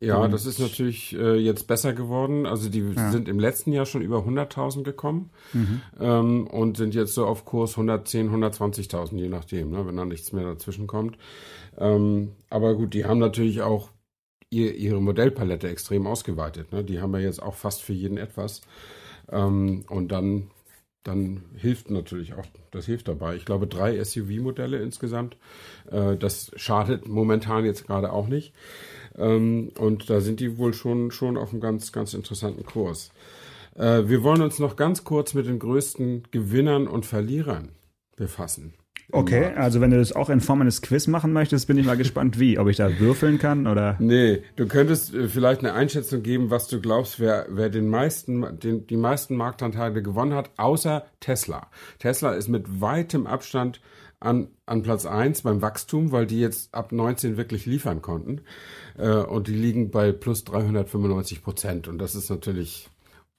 ja, 0.02 0.18
und 0.18 0.32
das 0.32 0.46
ist 0.46 0.60
natürlich 0.60 1.16
äh, 1.16 1.36
jetzt 1.36 1.68
besser 1.68 1.94
geworden. 1.94 2.46
Also 2.46 2.70
die 2.70 2.82
ja. 2.82 3.12
sind 3.12 3.30
im 3.30 3.40
letzten 3.40 3.72
Jahr 3.72 3.86
schon 3.86 4.02
über 4.02 4.20
100.000 4.20 4.84
gekommen 4.84 5.30
mhm. 5.54 5.82
ähm, 6.00 6.48
und 6.48 6.78
sind 6.78 6.94
jetzt 6.94 7.14
so 7.14 7.26
auf 7.26 7.46
Kurs 7.46 7.72
110, 7.72 8.30
120.000, 8.30 9.16
je 9.16 9.30
nachdem, 9.30 9.72
ne, 9.72 9.88
wenn 9.88 9.96
da 9.96 10.06
nichts 10.06 10.34
mehr 10.34 10.44
dazwischen 10.44 10.88
kommt. 10.88 11.18
Ähm, 11.78 12.34
aber 12.50 12.76
gut, 12.76 12.94
die 12.94 13.06
haben 13.06 13.20
natürlich 13.20 13.62
auch 13.62 13.90
ihr, 14.50 14.76
ihre 14.76 15.02
Modellpalette 15.02 15.70
extrem 15.70 16.08
ausgeweitet. 16.08 16.72
Ne? 16.72 16.84
Die 16.84 17.00
haben 17.00 17.14
ja 17.14 17.22
jetzt 17.22 17.42
auch 17.42 17.56
fast 17.56 17.82
für 17.82 17.94
jeden 17.94 18.18
etwas. 18.18 18.62
Ähm, 19.32 19.86
und 19.90 20.12
dann, 20.12 20.52
dann 21.04 21.44
hilft 21.56 21.90
natürlich 21.90 22.34
auch, 22.34 22.46
das 22.72 22.86
hilft 22.86 23.08
dabei. 23.08 23.36
Ich 23.36 23.46
glaube, 23.46 23.68
drei 23.68 24.04
SUV-Modelle 24.04 24.82
insgesamt. 24.82 25.38
Äh, 25.90 26.18
das 26.18 26.52
schadet 26.56 27.08
momentan 27.08 27.66
jetzt 27.66 27.88
gerade 27.88 28.12
auch 28.12 28.28
nicht. 28.28 28.54
Ähm, 29.18 29.72
und 29.78 30.10
da 30.10 30.22
sind 30.22 30.40
die 30.40 30.58
wohl 30.58 30.74
schon, 30.74 31.12
schon 31.12 31.38
auf 31.38 31.52
einem 31.52 31.62
ganz, 31.62 31.92
ganz 31.92 32.14
interessanten 32.14 32.66
Kurs. 32.66 33.12
Äh, 33.76 34.04
wir 34.08 34.24
wollen 34.24 34.42
uns 34.42 34.60
noch 34.60 34.76
ganz 34.76 35.04
kurz 35.04 35.34
mit 35.34 35.48
den 35.48 35.60
größten 35.60 36.24
Gewinnern 36.32 36.88
und 36.88 37.06
Verlierern 37.06 37.70
befassen. 38.16 38.74
Okay, 39.12 39.52
also 39.56 39.82
wenn 39.82 39.92
du 39.92 39.98
das 39.98 40.14
auch 40.14 40.30
in 40.30 40.42
Form 40.42 40.62
eines 40.62 40.82
Quiz 40.82 41.06
machen 41.08 41.32
möchtest, 41.32 41.68
bin 41.68 41.78
ich 41.78 41.86
mal 41.86 41.98
gespannt, 41.98 42.40
wie. 42.40 42.58
Ob 42.58 42.68
ich 42.68 42.78
da 42.78 43.00
würfeln 43.00 43.38
kann 43.38 43.68
oder. 43.68 43.98
Nee, 44.00 44.42
du 44.56 44.68
könntest 44.68 45.14
äh, 45.14 45.28
vielleicht 45.28 45.60
eine 45.60 45.74
Einschätzung 45.74 46.24
geben, 46.24 46.50
was 46.50 46.68
du 46.68 46.82
glaubst, 46.82 47.20
wer, 47.20 47.46
wer 47.50 47.70
den 47.70 47.88
meisten, 47.88 48.60
den, 48.60 48.88
die 48.88 48.98
meisten 48.98 49.36
Marktanteile 49.36 50.02
gewonnen 50.02 50.34
hat, 50.34 50.50
außer 50.58 51.06
Tesla. 51.20 51.68
Tesla 52.00 52.34
ist 52.34 52.48
mit 52.48 52.82
weitem 52.82 53.28
Abstand 53.28 53.80
an, 54.20 54.48
an 54.66 54.82
Platz 54.84 55.06
1 55.06 55.42
beim 55.44 55.62
Wachstum, 55.62 56.12
weil 56.12 56.26
die 56.26 56.40
jetzt 56.40 56.74
ab 56.74 56.92
19 56.92 57.38
wirklich 57.38 57.66
liefern 57.66 58.02
konnten. 58.02 58.42
Äh, 58.98 59.10
und 59.10 59.48
die 59.48 59.56
liegen 59.56 59.92
bei 59.92 60.12
plus 60.12 60.44
395 60.46 61.44
Prozent. 61.44 61.88
Und 61.88 62.00
das 62.00 62.16
ist 62.16 62.30
natürlich 62.30 62.90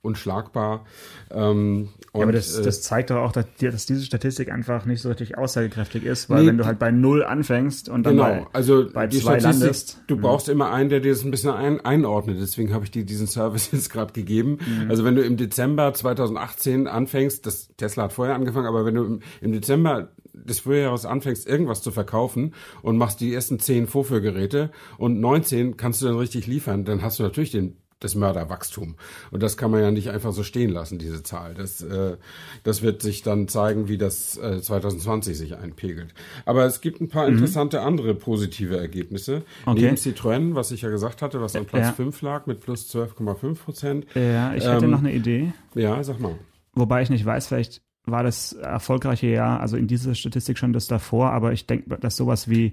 unschlagbar. 0.06 0.86
Ähm, 1.30 1.88
ja, 2.14 2.22
aber 2.22 2.32
das, 2.32 2.58
äh, 2.58 2.62
das 2.62 2.80
zeigt 2.80 3.10
doch 3.10 3.16
auch, 3.16 3.32
dass, 3.32 3.46
dass, 3.60 3.86
diese 3.86 4.04
Statistik 4.04 4.50
einfach 4.50 4.86
nicht 4.86 5.02
so 5.02 5.08
richtig 5.08 5.36
aussagekräftig 5.36 6.04
ist, 6.04 6.30
weil 6.30 6.42
nee, 6.42 6.48
wenn 6.48 6.58
du 6.58 6.64
halt 6.64 6.78
bei 6.78 6.90
null 6.90 7.24
anfängst 7.24 7.88
und 7.88 8.04
dann 8.04 8.16
genau, 8.16 8.24
bei, 8.24 8.46
also 8.52 8.86
bei 8.90 9.06
die 9.06 9.18
zwei 9.18 9.40
Statistik, 9.40 9.60
landest. 9.60 10.02
Du 10.06 10.16
mhm. 10.16 10.20
brauchst 10.20 10.48
immer 10.48 10.72
einen, 10.72 10.88
der 10.88 11.00
dir 11.00 11.12
das 11.12 11.24
ein 11.24 11.30
bisschen 11.30 11.50
ein, 11.50 11.80
einordnet. 11.80 12.38
Deswegen 12.40 12.72
habe 12.72 12.84
ich 12.84 12.90
dir 12.90 13.04
diesen 13.04 13.26
Service 13.26 13.70
jetzt 13.72 13.90
gerade 13.90 14.12
gegeben. 14.12 14.58
Mhm. 14.64 14.90
Also 14.90 15.04
wenn 15.04 15.16
du 15.16 15.22
im 15.22 15.36
Dezember 15.36 15.92
2018 15.92 16.86
anfängst, 16.86 17.44
das 17.44 17.68
Tesla 17.76 18.04
hat 18.04 18.12
vorher 18.12 18.36
angefangen, 18.36 18.66
aber 18.66 18.86
wenn 18.86 18.94
du 18.94 19.04
im, 19.04 19.20
im 19.40 19.52
Dezember 19.52 20.08
des 20.48 20.60
Vorjahres 20.60 21.04
anfängst, 21.04 21.46
irgendwas 21.46 21.82
zu 21.82 21.90
verkaufen 21.90 22.54
und 22.82 22.96
machst 22.96 23.20
die 23.20 23.32
ersten 23.32 23.58
zehn 23.58 23.86
Vorführgeräte 23.86 24.70
und 24.98 25.20
19 25.20 25.76
kannst 25.76 26.02
du 26.02 26.06
dann 26.06 26.16
richtig 26.16 26.46
liefern, 26.46 26.84
dann 26.84 27.02
hast 27.02 27.18
du 27.18 27.22
natürlich 27.22 27.50
den 27.50 27.76
das 28.00 28.14
Mörderwachstum. 28.14 28.96
Und 29.30 29.42
das 29.42 29.56
kann 29.56 29.70
man 29.70 29.80
ja 29.80 29.90
nicht 29.90 30.10
einfach 30.10 30.32
so 30.32 30.42
stehen 30.42 30.70
lassen, 30.70 30.98
diese 30.98 31.22
Zahl. 31.22 31.54
Das, 31.54 31.80
äh, 31.80 32.16
das 32.62 32.82
wird 32.82 33.00
sich 33.00 33.22
dann 33.22 33.48
zeigen, 33.48 33.88
wie 33.88 33.96
das 33.96 34.36
äh, 34.36 34.60
2020 34.60 35.36
sich 35.36 35.56
einpegelt. 35.56 36.12
Aber 36.44 36.66
es 36.66 36.80
gibt 36.82 37.00
ein 37.00 37.08
paar 37.08 37.26
mhm. 37.26 37.34
interessante 37.34 37.80
andere 37.80 38.14
positive 38.14 38.76
Ergebnisse. 38.76 39.42
Okay. 39.64 39.80
Neben 39.80 39.96
Citroën, 39.96 40.54
was 40.54 40.72
ich 40.72 40.82
ja 40.82 40.90
gesagt 40.90 41.22
hatte, 41.22 41.40
was 41.40 41.56
an 41.56 41.64
Platz 41.64 41.86
ja. 41.86 41.92
5 41.92 42.20
lag 42.22 42.46
mit 42.46 42.60
plus 42.60 42.94
12,5 42.94 43.54
Prozent. 43.54 44.06
Ja, 44.14 44.54
ich 44.54 44.64
hätte 44.64 44.84
ähm, 44.84 44.90
noch 44.90 44.98
eine 44.98 45.12
Idee. 45.12 45.54
Ja, 45.74 46.02
sag 46.04 46.20
mal. 46.20 46.38
Wobei 46.74 47.00
ich 47.00 47.08
nicht 47.08 47.24
weiß, 47.24 47.46
vielleicht 47.46 47.80
war 48.06 48.22
das 48.22 48.52
erfolgreiche 48.52 49.26
Jahr, 49.26 49.60
also 49.60 49.76
in 49.76 49.88
dieser 49.88 50.14
Statistik 50.14 50.58
schon 50.58 50.72
das 50.72 50.86
davor, 50.86 51.32
aber 51.32 51.52
ich 51.52 51.66
denke, 51.66 51.98
dass 51.98 52.16
sowas 52.16 52.48
wie 52.48 52.72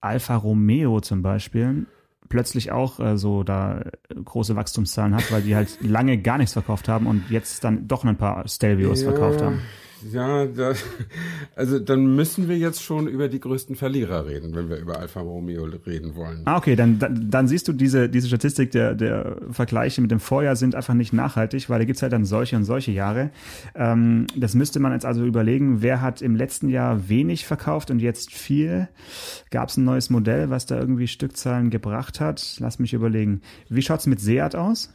Alfa 0.00 0.36
Romeo 0.36 1.00
zum 1.00 1.22
Beispiel 1.22 1.86
plötzlich 2.28 2.72
auch 2.72 3.00
äh, 3.00 3.16
so 3.16 3.44
da 3.44 3.84
große 4.12 4.56
Wachstumszahlen 4.56 5.14
hat, 5.14 5.30
weil 5.30 5.42
die 5.42 5.54
halt 5.54 5.78
lange 5.80 6.18
gar 6.18 6.38
nichts 6.38 6.52
verkauft 6.52 6.88
haben 6.88 7.06
und 7.06 7.30
jetzt 7.30 7.62
dann 7.64 7.86
doch 7.86 8.04
ein 8.04 8.16
paar 8.16 8.46
Stelvios 8.48 9.02
ja, 9.02 9.10
verkauft 9.12 9.42
haben. 9.42 9.60
Ja, 10.12 10.46
da, 10.46 10.72
also 11.56 11.78
dann 11.78 12.14
müssen 12.14 12.48
wir 12.48 12.56
jetzt 12.56 12.82
schon 12.82 13.08
über 13.08 13.28
die 13.28 13.40
größten 13.40 13.76
Verlierer 13.76 14.26
reden, 14.26 14.54
wenn 14.54 14.68
wir 14.68 14.76
über 14.76 14.98
Alfa 14.98 15.20
Romeo 15.20 15.64
reden 15.86 16.14
wollen. 16.14 16.42
Ah, 16.44 16.56
okay, 16.56 16.76
dann, 16.76 16.98
dann, 16.98 17.30
dann 17.30 17.48
siehst 17.48 17.68
du 17.68 17.72
diese, 17.72 18.08
diese 18.08 18.28
Statistik 18.28 18.70
der, 18.72 18.94
der 18.94 19.36
Vergleiche 19.50 20.00
mit 20.00 20.10
dem 20.10 20.20
Vorjahr 20.20 20.56
sind 20.56 20.74
einfach 20.74 20.94
nicht 20.94 21.12
nachhaltig, 21.12 21.70
weil 21.70 21.78
da 21.78 21.84
gibt's 21.84 22.02
halt 22.02 22.12
dann 22.12 22.24
solche 22.24 22.56
und 22.56 22.64
solche 22.64 22.92
Jahre. 22.92 23.30
Ähm, 23.74 24.26
das 24.36 24.54
müsste 24.54 24.80
man 24.80 24.92
jetzt 24.92 25.06
also 25.06 25.24
überlegen, 25.24 25.82
wer 25.82 26.00
hat 26.00 26.22
im 26.22 26.36
letzten 26.36 26.68
Jahr 26.68 27.08
wenig 27.08 27.46
verkauft 27.46 27.90
und 27.90 28.00
jetzt 28.00 28.32
viel? 28.32 28.88
Gab's 29.50 29.76
ein 29.76 29.84
neues 29.84 30.10
Modell, 30.10 30.50
was 30.50 30.66
da 30.66 30.78
irgendwie 30.78 31.08
Stückzahlen 31.08 31.70
gebracht 31.70 32.20
hat? 32.20 32.56
Lass 32.60 32.78
mich 32.78 32.92
überlegen. 32.92 33.40
Wie 33.68 33.82
schaut's 33.82 34.06
mit 34.06 34.20
Seat 34.20 34.54
aus? 34.54 34.92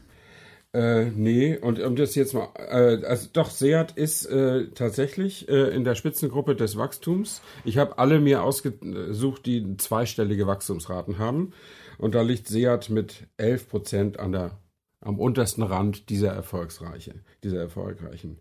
Äh, 0.74 1.06
nee, 1.06 1.58
und 1.58 1.82
um 1.82 1.98
das 1.98 2.16
jetzt 2.16 2.34
mal, 2.34 2.48
äh, 2.56 3.06
also 3.06 3.28
doch, 3.34 3.50
Seat 3.50 3.92
ist 3.92 4.26
äh, 4.26 4.70
tatsächlich 4.70 5.50
äh, 5.50 5.76
in 5.76 5.84
der 5.84 5.96
Spitzengruppe 5.96 6.56
des 6.56 6.78
Wachstums. 6.78 7.42
Ich 7.66 7.78
habe 7.78 7.98
alle 7.98 8.22
mir 8.22 8.44
ausgesucht, 8.44 9.46
die 9.46 9.76
zweistellige 9.78 10.48
Wachstumsraten 10.48 11.18
haben. 11.18 11.52
Und 11.98 12.16
da 12.16 12.22
liegt 12.22 12.48
Seat 12.48 12.90
mit 12.90 13.28
11 13.36 13.68
Prozent 13.68 14.20
an 14.22 14.32
der, 14.32 14.60
am 15.02 15.20
untersten 15.20 15.64
Rand 15.64 16.10
dieser 16.10 16.32
Erfolgsreiche, 16.32 17.16
dieser 17.44 17.60
Erfolgreichen. 17.60 18.40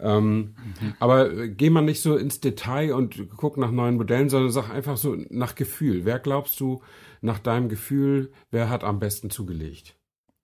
Ähm, 0.00 0.56
mhm. 0.80 0.94
Aber 0.98 1.30
äh, 1.30 1.48
geh 1.48 1.70
mal 1.70 1.82
nicht 1.82 2.02
so 2.02 2.16
ins 2.16 2.40
Detail 2.40 2.92
und 2.92 3.28
guck 3.36 3.56
nach 3.56 3.70
neuen 3.70 3.96
Modellen, 3.96 4.30
sondern 4.30 4.50
sag 4.50 4.68
einfach 4.68 4.96
so 4.96 5.16
nach 5.30 5.54
Gefühl. 5.54 6.04
Wer 6.04 6.18
glaubst 6.18 6.58
du, 6.58 6.82
nach 7.20 7.38
deinem 7.38 7.68
Gefühl, 7.68 8.32
wer 8.50 8.68
hat 8.68 8.82
am 8.82 8.98
besten 8.98 9.30
zugelegt? 9.30 9.97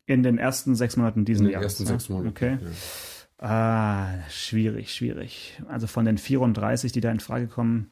In 0.06 0.22
den 0.22 0.38
ersten 0.38 0.74
sechs 0.74 0.96
Monaten 0.96 1.24
diesen 1.24 1.48
Jahres. 1.48 1.54
In 1.54 1.60
den 1.60 1.64
ersten 1.64 1.82
ne? 1.84 1.88
sechs 1.88 2.08
Monaten. 2.08 2.28
Okay. 2.28 2.58
Ja. 2.60 2.68
Ah, 3.38 4.28
schwierig, 4.30 4.94
schwierig. 4.94 5.60
Also 5.68 5.86
von 5.86 6.04
den 6.04 6.18
34, 6.18 6.92
die 6.92 7.00
da 7.00 7.10
in 7.10 7.20
Frage 7.20 7.46
kommen, 7.46 7.90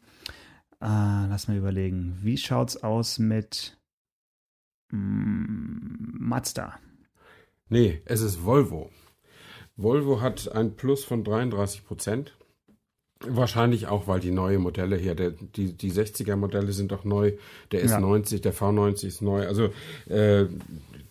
ah, 0.80 1.26
lass 1.28 1.48
mal 1.48 1.56
überlegen. 1.56 2.18
Wie 2.22 2.36
schaut's 2.36 2.76
aus 2.76 3.18
mit 3.18 3.76
mm, 4.90 6.18
Mazda? 6.18 6.78
Nee, 7.68 8.02
es 8.04 8.20
ist 8.20 8.44
Volvo. 8.44 8.90
Volvo 9.76 10.20
hat 10.20 10.52
ein 10.52 10.76
Plus 10.76 11.04
von 11.04 11.24
33 11.24 11.84
Prozent. 11.84 12.36
Wahrscheinlich 13.20 13.86
auch, 13.86 14.08
weil 14.08 14.20
die 14.20 14.32
neue 14.32 14.58
Modelle 14.58 14.96
hier, 14.96 15.14
der, 15.14 15.30
die, 15.30 15.76
die 15.76 15.92
60er 15.92 16.34
Modelle 16.34 16.72
sind 16.72 16.92
doch 16.92 17.04
neu, 17.04 17.32
der 17.70 17.84
S90, 17.84 18.34
ja. 18.34 18.38
der 18.40 18.54
V90 18.54 19.06
ist 19.06 19.22
neu. 19.22 19.46
Also 19.46 19.70
äh, 20.08 20.46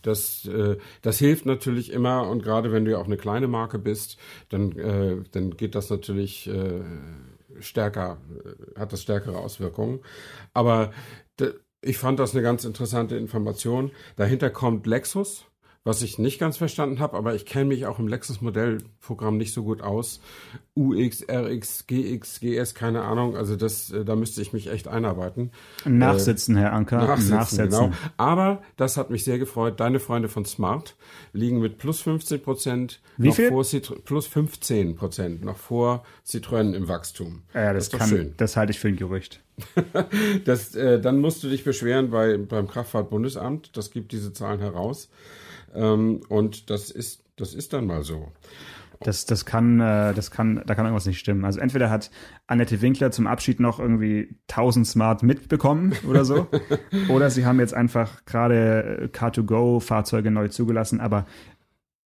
das, 0.01 0.45
äh, 0.45 0.77
das 1.01 1.19
hilft 1.19 1.45
natürlich 1.45 1.91
immer 1.91 2.27
und 2.27 2.43
gerade 2.43 2.71
wenn 2.71 2.85
du 2.85 2.91
ja 2.91 2.97
auch 2.97 3.05
eine 3.05 3.17
kleine 3.17 3.47
Marke 3.47 3.79
bist, 3.79 4.17
dann, 4.49 4.71
äh, 4.77 5.17
dann 5.31 5.57
geht 5.57 5.75
das 5.75 5.89
natürlich 5.89 6.47
äh, 6.47 6.81
stärker, 7.59 8.17
äh, 8.43 8.79
hat 8.79 8.93
das 8.93 9.01
stärkere 9.01 9.37
Auswirkungen. 9.37 9.99
Aber 10.53 10.91
ich 11.81 11.97
fand 11.97 12.19
das 12.19 12.33
eine 12.33 12.43
ganz 12.43 12.63
interessante 12.63 13.15
Information. 13.15 13.91
Dahinter 14.15 14.49
kommt 14.49 14.85
Lexus 14.85 15.45
was 15.83 16.03
ich 16.03 16.19
nicht 16.19 16.39
ganz 16.39 16.57
verstanden 16.57 16.99
habe, 16.99 17.17
aber 17.17 17.33
ich 17.33 17.45
kenne 17.45 17.65
mich 17.65 17.87
auch 17.87 17.97
im 17.97 18.07
Lexus-Modellprogramm 18.07 19.37
nicht 19.37 19.51
so 19.51 19.63
gut 19.63 19.81
aus. 19.81 20.21
UX, 20.75 21.25
RX, 21.27 21.87
GX, 21.87 22.39
GS, 22.39 22.75
keine 22.75 23.01
Ahnung. 23.01 23.35
Also 23.35 23.55
das, 23.55 23.89
äh, 23.89 24.05
da 24.05 24.15
müsste 24.15 24.43
ich 24.43 24.53
mich 24.53 24.67
echt 24.67 24.87
einarbeiten. 24.87 25.51
Nachsitzen, 25.85 26.55
äh, 26.55 26.61
Herr 26.61 26.73
Anker. 26.73 26.99
Nachsitzen, 26.99 27.35
Nachsitzen, 27.35 27.69
genau. 27.69 27.91
Aber 28.17 28.61
das 28.77 28.95
hat 28.95 29.09
mich 29.09 29.23
sehr 29.23 29.39
gefreut. 29.39 29.79
Deine 29.79 29.99
Freunde 29.99 30.29
von 30.29 30.45
Smart 30.45 30.95
liegen 31.33 31.59
mit 31.59 31.79
plus 31.79 32.01
15 32.01 32.43
Prozent. 32.43 33.01
Wie 33.17 33.31
viel? 33.31 33.49
Vor 33.49 33.65
plus 34.05 34.27
15 34.27 34.95
Prozent 34.95 35.43
noch 35.43 35.57
vor 35.57 36.03
Citroën 36.27 36.75
im 36.75 36.87
Wachstum. 36.87 37.41
Ja, 37.55 37.73
das, 37.73 37.89
das 37.89 37.93
ist 37.93 37.99
kann, 37.99 38.09
schön. 38.09 38.33
Das 38.37 38.55
halte 38.55 38.71
ich 38.71 38.79
für 38.79 38.89
ein 38.89 38.97
Gerücht. 38.97 39.41
das, 40.45 40.75
äh, 40.75 41.01
dann 41.01 41.19
musst 41.19 41.43
du 41.43 41.49
dich 41.49 41.63
beschweren 41.63 42.11
bei, 42.11 42.37
beim 42.37 42.67
Kraftfahrtbundesamt. 42.67 43.75
Das 43.75 43.89
gibt 43.89 44.11
diese 44.11 44.31
Zahlen 44.31 44.59
heraus. 44.59 45.09
Ähm, 45.73 46.21
und 46.29 46.69
das 46.69 46.91
ist, 46.91 47.23
das 47.35 47.53
ist 47.53 47.73
dann 47.73 47.85
mal 47.85 48.03
so. 48.03 48.31
Das, 49.03 49.25
das 49.25 49.45
kann, 49.45 49.79
äh, 49.79 50.13
das 50.13 50.29
kann, 50.29 50.61
da 50.65 50.75
kann 50.75 50.85
irgendwas 50.85 51.07
nicht 51.07 51.19
stimmen. 51.19 51.43
Also 51.43 51.59
entweder 51.59 51.89
hat 51.89 52.11
Annette 52.45 52.81
Winkler 52.81 53.11
zum 53.11 53.25
Abschied 53.25 53.59
noch 53.59 53.79
irgendwie 53.79 54.35
1000 54.49 54.85
Smart 54.85 55.23
mitbekommen 55.23 55.93
oder 56.07 56.23
so, 56.23 56.47
oder 57.09 57.29
sie 57.31 57.45
haben 57.45 57.59
jetzt 57.59 57.73
einfach 57.73 58.25
gerade 58.25 59.09
Car2Go-Fahrzeuge 59.11 60.29
neu 60.29 60.49
zugelassen, 60.49 60.99
aber 60.99 61.25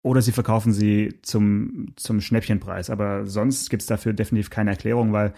oder 0.02 0.22
sie 0.22 0.32
verkaufen 0.32 0.72
sie 0.72 1.18
zum, 1.22 1.88
zum 1.96 2.20
Schnäppchenpreis. 2.20 2.88
Aber 2.88 3.26
sonst 3.26 3.68
gibt 3.68 3.82
es 3.82 3.86
dafür 3.86 4.14
definitiv 4.14 4.48
keine 4.48 4.70
Erklärung, 4.70 5.12
weil 5.12 5.34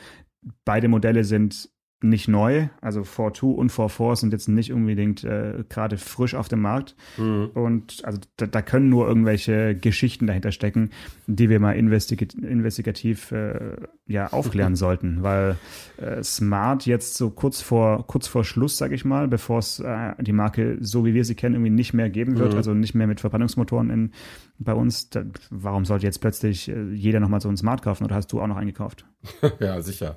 beide 0.64 0.86
Modelle 0.86 1.24
sind 1.24 1.70
nicht 2.02 2.28
neu. 2.28 2.68
Also 2.80 3.02
4.2 3.02 3.54
und 3.54 3.72
4.4 3.72 4.16
sind 4.16 4.32
jetzt 4.32 4.48
nicht 4.48 4.72
unbedingt 4.72 5.24
äh, 5.24 5.64
gerade 5.68 5.98
frisch 5.98 6.34
auf 6.34 6.48
dem 6.48 6.60
Markt. 6.60 6.94
Mhm. 7.18 7.50
Und 7.54 8.04
also 8.04 8.18
da, 8.36 8.46
da, 8.46 8.62
können 8.62 8.88
nur 8.88 9.06
irgendwelche 9.06 9.74
Geschichten 9.74 10.26
dahinter 10.26 10.52
stecken, 10.52 10.90
die 11.26 11.48
wir 11.48 11.60
mal 11.60 11.72
investigat 11.72 12.34
investigativ 12.34 13.32
äh, 13.32 13.76
ja, 14.06 14.28
aufklären 14.28 14.76
sollten. 14.76 15.22
Weil 15.22 15.56
äh, 15.98 16.22
Smart 16.22 16.86
jetzt 16.86 17.16
so 17.16 17.30
kurz 17.30 17.60
vor, 17.60 18.06
kurz 18.06 18.26
vor 18.26 18.44
Schluss, 18.44 18.78
sage 18.78 18.94
ich 18.94 19.04
mal, 19.04 19.28
bevor 19.28 19.58
es 19.58 19.80
äh, 19.80 20.14
die 20.20 20.32
Marke, 20.32 20.78
so 20.80 21.04
wie 21.04 21.14
wir 21.14 21.24
sie 21.24 21.34
kennen, 21.34 21.56
irgendwie 21.56 21.70
nicht 21.70 21.92
mehr 21.92 22.08
geben 22.08 22.38
wird, 22.38 22.52
mhm. 22.52 22.56
also 22.56 22.74
nicht 22.74 22.94
mehr 22.94 23.06
mit 23.06 23.20
Verbrennungsmotoren 23.20 23.90
in, 23.90 24.12
bei 24.60 24.74
uns, 24.74 25.08
da, 25.08 25.24
warum 25.50 25.84
sollte 25.84 26.06
jetzt 26.06 26.20
plötzlich 26.20 26.68
äh, 26.68 26.92
jeder 26.92 27.18
nochmal 27.18 27.40
so 27.40 27.48
einen 27.48 27.56
Smart 27.56 27.82
kaufen 27.82 28.04
oder 28.04 28.14
hast 28.14 28.30
du 28.32 28.40
auch 28.40 28.46
noch 28.46 28.56
eingekauft? 28.56 29.06
ja, 29.60 29.80
sicher. 29.80 30.16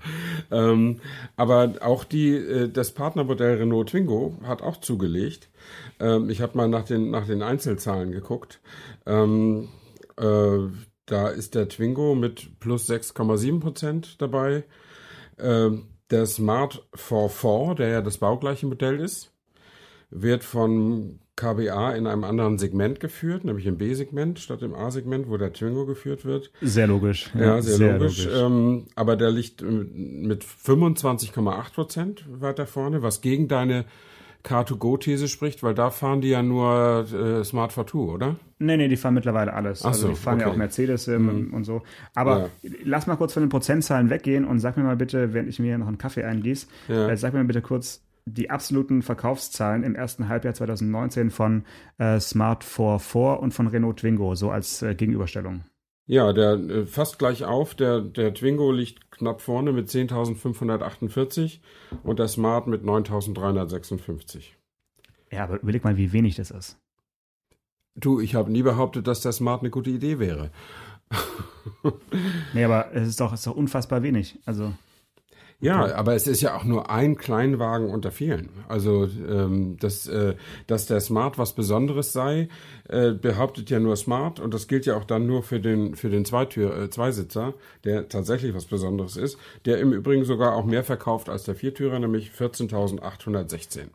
Ähm, 0.52 1.00
aber 1.38 1.76
auch 1.82 2.04
die, 2.04 2.36
äh, 2.36 2.70
das 2.70 2.92
Partnermodell 2.92 3.58
Renault 3.58 3.90
Twingo 3.90 4.38
hat 4.44 4.62
auch 4.62 4.78
zugelegt. 4.78 5.50
Ähm, 6.00 6.30
ich 6.30 6.42
habe 6.42 6.58
mal 6.58 6.68
nach 6.68 6.84
den, 6.84 7.10
nach 7.10 7.26
den 7.26 7.42
Einzelzahlen 7.42 8.12
geguckt. 8.12 8.60
Ähm, 9.06 9.70
äh, 10.18 10.58
da 11.06 11.30
ist 11.30 11.56
der 11.56 11.70
Twingo 11.70 12.14
mit 12.14 12.60
plus 12.60 12.90
6,7 12.90 13.60
Prozent 13.60 14.22
dabei. 14.22 14.66
Ähm, 15.40 15.88
der 16.12 16.26
Smart 16.26 16.86
44, 16.96 17.76
der 17.78 17.88
ja 17.90 18.02
das 18.02 18.18
baugleiche 18.20 18.68
Modell 18.68 19.00
ist, 19.00 19.33
wird 20.14 20.44
von 20.44 21.20
KBA 21.36 21.94
in 21.96 22.06
einem 22.06 22.24
anderen 22.24 22.60
Segment 22.60 23.00
geführt, 23.00 23.44
nämlich 23.44 23.66
im 23.66 23.78
B-Segment 23.78 24.40
statt 24.40 24.62
im 24.62 24.76
A-Segment, 24.76 25.28
wo 25.28 25.38
der 25.38 25.52
Twingo 25.52 25.86
geführt 25.86 26.26
wird. 26.26 26.52
Sehr 26.62 26.86
logisch. 26.86 27.32
Ja, 27.34 27.60
sehr, 27.62 27.78
sehr, 27.78 27.94
logisch. 27.98 28.26
logisch. 28.26 28.42
Ähm, 28.42 28.86
aber 28.96 29.16
der 29.16 29.32
liegt 29.32 29.64
mit 29.64 30.44
25,8 30.44 31.74
Prozent 31.74 32.26
weiter 32.30 32.68
vorne, 32.68 33.02
was 33.02 33.22
gegen 33.22 33.48
deine 33.48 33.86
Car2Go-These 34.44 35.28
spricht, 35.28 35.64
weil 35.64 35.74
da 35.74 35.90
fahren 35.90 36.22
die 36.22 36.30
ja 36.30 36.44
nur 36.44 37.08
äh, 37.12 37.44
Smart 37.44 37.72
For2, 37.72 37.96
oder? 37.96 38.36
Nee, 38.60 38.78
nee, 38.78 38.88
die 38.88 38.98
fahren 38.98 39.14
mittlerweile 39.14 39.54
alles. 39.54 39.84
Ach 39.84 39.88
also 39.88 40.10
die 40.10 40.16
fahren 40.16 40.36
okay. 40.36 40.46
ja 40.46 40.52
auch 40.52 40.58
Mercedes 40.58 41.08
ähm, 41.08 41.48
mhm. 41.48 41.54
und 41.54 41.64
so. 41.64 41.82
Aber 42.14 42.50
ja. 42.62 42.70
lass 42.84 43.08
mal 43.08 43.16
kurz 43.16 43.34
von 43.34 43.42
den 43.42 43.50
Prozentzahlen 43.50 44.10
weggehen 44.10 44.46
und 44.46 44.60
sag 44.60 44.78
mir 44.78 44.84
mal 44.84 44.98
bitte, 44.98 45.34
während 45.34 45.50
ich 45.50 45.60
mir 45.60 45.68
hier 45.68 45.78
noch 45.78 45.88
einen 45.88 45.98
Kaffee 45.98 46.24
eingieße, 46.24 46.68
ja. 46.90 47.10
äh, 47.10 47.18
sag 47.18 47.34
mir 47.34 47.40
mal 47.40 47.48
bitte 47.48 47.62
kurz, 47.62 48.02
die 48.26 48.50
absoluten 48.50 49.02
Verkaufszahlen 49.02 49.84
im 49.84 49.96
ersten 49.96 50.30
Halbjahr 50.30 50.54
2019 50.54 51.30
von 51.30 51.66
äh, 51.98 52.20
Smart 52.20 52.64
44 52.64 53.42
und 53.42 53.54
von 53.54 53.68
Renault 53.68 53.98
Twingo, 53.98 54.36
so 54.36 54.50
als 54.50 54.82
äh, 54.82 54.96
Gegenüberstellung. 54.96 55.66
Ja, 56.06 56.34
der 56.34 56.54
äh, 56.54 56.86
fast 56.86 57.18
gleich 57.20 57.46
auf. 57.46 57.76
Der, 57.76 58.02
der 58.02 58.34
Twingo 58.34 58.72
liegt 58.72 59.12
knapp 59.12 59.42
vorne 59.42 59.72
mit 59.72 59.90
10.548 59.90 61.60
und 62.04 62.20
der 62.20 62.28
Smart 62.28 62.68
mit 62.68 62.84
9.356. 62.84 64.44
Ja, 65.32 65.44
aber 65.46 65.62
überleg 65.62 65.84
mal, 65.84 65.98
wie 65.98 66.12
wenig 66.12 66.36
das 66.36 66.52
ist. 66.52 66.78
Du, 67.96 68.20
ich 68.20 68.36
habe 68.36 68.52
nie 68.52 68.64
behauptet, 68.64 69.08
dass 69.08 69.22
der 69.22 69.32
Smart 69.32 69.62
eine 69.62 69.70
gute 69.70 69.92
Idee 69.92 70.20
wäre. 70.20 70.52
nee, 72.54 72.64
aber 72.64 72.94
es 72.94 73.08
ist 73.08 73.20
doch, 73.20 73.32
es 73.32 73.42
ist 73.42 73.48
doch 73.48 73.56
unfassbar 73.56 74.04
wenig. 74.04 74.40
Also. 74.46 74.74
Ja, 75.64 75.84
okay. 75.84 75.94
aber 75.94 76.14
es 76.14 76.28
ist 76.28 76.42
ja 76.42 76.56
auch 76.56 76.66
nur 76.66 76.90
ein 76.90 77.16
Kleinwagen 77.16 77.90
unter 77.90 78.12
vielen. 78.12 78.50
Also, 78.68 79.06
ähm, 79.06 79.78
dass, 79.80 80.08
äh, 80.08 80.36
dass 80.68 80.88
der 80.88 81.00
Smart 81.00 81.38
was 81.38 81.54
Besonderes 81.54 82.12
sei, 82.12 82.50
äh, 82.90 83.12
behauptet 83.12 83.70
ja 83.70 83.80
nur 83.80 83.96
Smart 83.96 84.40
und 84.42 84.54
das 84.54 84.68
gilt 84.68 84.86
ja 84.86 84.98
auch 84.98 85.06
dann 85.06 85.26
nur 85.26 85.42
für 85.42 85.62
den, 85.62 85.96
für 85.96 86.10
den 86.10 86.26
Zweitür, 86.26 86.78
äh, 86.78 86.90
Zweisitzer, 86.90 87.54
der 87.86 88.10
tatsächlich 88.10 88.54
was 88.54 88.66
Besonderes 88.66 89.16
ist, 89.16 89.38
der 89.66 89.80
im 89.80 89.94
Übrigen 89.94 90.26
sogar 90.26 90.56
auch 90.56 90.66
mehr 90.66 90.84
verkauft 90.84 91.30
als 91.30 91.44
der 91.44 91.56
Viertürer, 91.56 91.98
nämlich 91.98 92.32
14.816. 92.32 93.88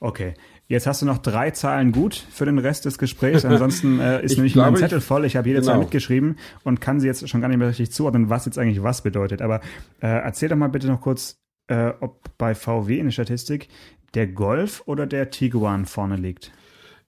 Okay, 0.00 0.34
Jetzt 0.70 0.86
hast 0.86 1.02
du 1.02 1.06
noch 1.06 1.18
drei 1.18 1.50
Zahlen 1.50 1.90
gut 1.90 2.14
für 2.14 2.44
den 2.44 2.60
Rest 2.60 2.84
des 2.84 2.96
Gesprächs. 2.96 3.44
Ansonsten 3.44 3.98
äh, 3.98 4.22
ist 4.24 4.36
nämlich 4.36 4.54
mein 4.54 4.76
Zettel 4.76 5.00
voll. 5.00 5.24
Ich 5.24 5.34
habe 5.34 5.48
jede 5.48 5.58
genau. 5.58 5.72
Zahl 5.72 5.80
mitgeschrieben 5.80 6.38
und 6.62 6.80
kann 6.80 7.00
sie 7.00 7.08
jetzt 7.08 7.28
schon 7.28 7.40
gar 7.40 7.48
nicht 7.48 7.58
mehr 7.58 7.66
richtig 7.66 7.90
zuordnen, 7.90 8.30
was 8.30 8.46
jetzt 8.46 8.56
eigentlich 8.56 8.80
was 8.80 9.02
bedeutet. 9.02 9.42
Aber 9.42 9.56
äh, 10.00 10.06
erzähl 10.06 10.48
doch 10.48 10.54
mal 10.54 10.68
bitte 10.68 10.86
noch 10.86 11.00
kurz, 11.00 11.40
äh, 11.66 11.92
ob 11.98 12.20
bei 12.38 12.54
VW 12.54 13.00
in 13.00 13.06
der 13.06 13.10
Statistik 13.10 13.66
der 14.14 14.28
Golf 14.28 14.84
oder 14.86 15.08
der 15.08 15.30
Tiguan 15.30 15.86
vorne 15.86 16.14
liegt. 16.14 16.52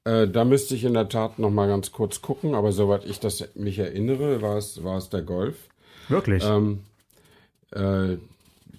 Äh, 0.02 0.26
da 0.26 0.44
müsste 0.44 0.74
ich 0.74 0.82
in 0.82 0.94
der 0.94 1.08
Tat 1.08 1.38
noch 1.38 1.50
mal 1.50 1.68
ganz 1.68 1.92
kurz 1.92 2.20
gucken, 2.20 2.56
aber 2.56 2.72
soweit 2.72 3.04
ich 3.04 3.20
das 3.20 3.48
mich 3.54 3.78
erinnere, 3.78 4.42
war 4.42 4.56
es, 4.56 4.82
war 4.82 4.96
es 4.96 5.08
der 5.08 5.22
Golf. 5.22 5.68
Wirklich? 6.08 6.42
Ähm, 6.44 6.80
äh, 7.70 8.16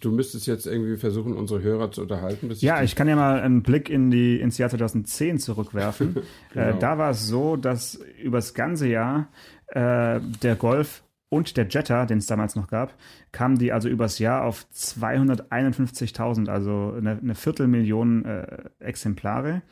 du 0.04 0.12
müsstest 0.12 0.48
jetzt 0.48 0.66
irgendwie 0.66 0.98
versuchen, 0.98 1.34
unsere 1.34 1.62
Hörer 1.62 1.92
zu 1.92 2.02
unterhalten. 2.02 2.52
ja, 2.60 2.80
ich, 2.80 2.92
ich 2.92 2.96
kann 2.96 3.08
ja 3.08 3.16
mal 3.16 3.40
einen 3.40 3.64
Blick 3.64 3.90
in 3.90 4.12
die, 4.12 4.40
ins 4.40 4.58
Jahr 4.58 4.70
2010 4.70 5.40
zurückwerfen. 5.40 6.18
genau. 6.54 6.66
äh, 6.66 6.80
da 6.80 6.98
war 6.98 7.12
es 7.12 7.28
so, 7.28 7.56
dass 7.56 8.00
übers 8.22 8.54
ganze 8.54 8.88
Jahr 8.88 9.30
äh, 9.68 10.20
der 10.42 10.56
Golf 10.56 11.04
und 11.30 11.58
der 11.58 11.68
Jetta, 11.68 12.06
den 12.06 12.20
es 12.20 12.28
damals 12.28 12.56
noch 12.56 12.68
gab, 12.68 12.94
kamen 13.32 13.58
die 13.58 13.72
also 13.72 13.90
übers 13.90 14.20
Jahr 14.20 14.44
auf 14.44 14.68
251.000, 14.74 16.48
also 16.48 16.94
eine, 16.96 17.18
eine 17.18 17.34
Viertelmillion 17.36 18.26
äh, 18.26 18.70
Exemplare. 18.80 19.64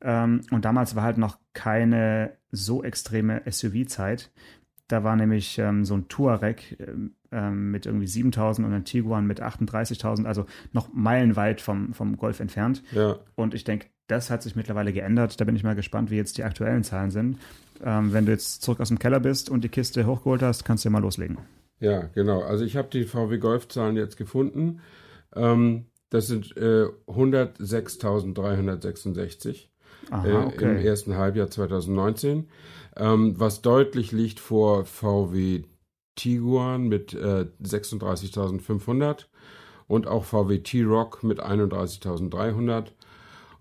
Ähm, 0.00 0.40
und 0.50 0.64
damals 0.64 0.96
war 0.96 1.04
halt 1.04 1.18
noch 1.18 1.38
keine 1.52 2.32
so 2.50 2.82
extreme 2.82 3.42
SUV-Zeit. 3.48 4.32
Da 4.88 5.04
war 5.04 5.14
nämlich 5.16 5.58
ähm, 5.58 5.84
so 5.84 5.94
ein 5.94 6.08
Touareg 6.08 6.76
ähm, 7.34 7.70
mit 7.70 7.86
irgendwie 7.86 8.06
7000 8.06 8.66
und 8.66 8.72
ein 8.72 8.84
Tiguan 8.84 9.26
mit 9.26 9.42
38.000, 9.42 10.24
also 10.24 10.46
noch 10.72 10.88
meilenweit 10.92 11.60
vom, 11.60 11.92
vom 11.92 12.16
Golf 12.16 12.40
entfernt. 12.40 12.82
Ja. 12.92 13.18
Und 13.34 13.54
ich 13.54 13.64
denke, 13.64 13.86
das 14.06 14.30
hat 14.30 14.42
sich 14.42 14.54
mittlerweile 14.54 14.92
geändert. 14.92 15.40
Da 15.40 15.44
bin 15.44 15.56
ich 15.56 15.64
mal 15.64 15.74
gespannt, 15.74 16.10
wie 16.10 16.16
jetzt 16.16 16.38
die 16.38 16.44
aktuellen 16.44 16.84
Zahlen 16.84 17.10
sind. 17.10 17.38
Ähm, 17.82 18.12
wenn 18.12 18.26
du 18.26 18.32
jetzt 18.32 18.62
zurück 18.62 18.80
aus 18.80 18.88
dem 18.88 18.98
Keller 18.98 19.20
bist 19.20 19.48
und 19.50 19.64
die 19.64 19.68
Kiste 19.68 20.06
hochgeholt 20.06 20.42
hast, 20.42 20.64
kannst 20.64 20.84
du 20.84 20.88
ja 20.88 20.92
mal 20.92 21.00
loslegen. 21.00 21.38
Ja, 21.80 22.02
genau. 22.14 22.42
Also 22.42 22.64
ich 22.64 22.76
habe 22.76 22.88
die 22.88 23.04
VW 23.04 23.38
Golf-Zahlen 23.38 23.96
jetzt 23.96 24.16
gefunden. 24.16 24.80
Ähm, 25.34 25.86
das 26.10 26.28
sind 26.28 26.56
äh, 26.56 26.86
106.366 27.08 29.70
äh, 30.10 30.32
okay. 30.32 30.64
im 30.64 30.76
ersten 30.76 31.16
Halbjahr 31.16 31.50
2019, 31.50 32.48
ähm, 32.96 33.34
was 33.38 33.62
deutlich 33.62 34.12
liegt 34.12 34.38
vor 34.38 34.84
VW 34.84 35.64
Tiguan 36.16 36.88
mit 36.88 37.14
äh, 37.14 37.46
36.500 37.62 39.26
und 39.86 40.06
auch 40.06 40.24
VW 40.24 40.58
T-Rock 40.58 41.22
mit 41.22 41.42
31.300 41.42 42.86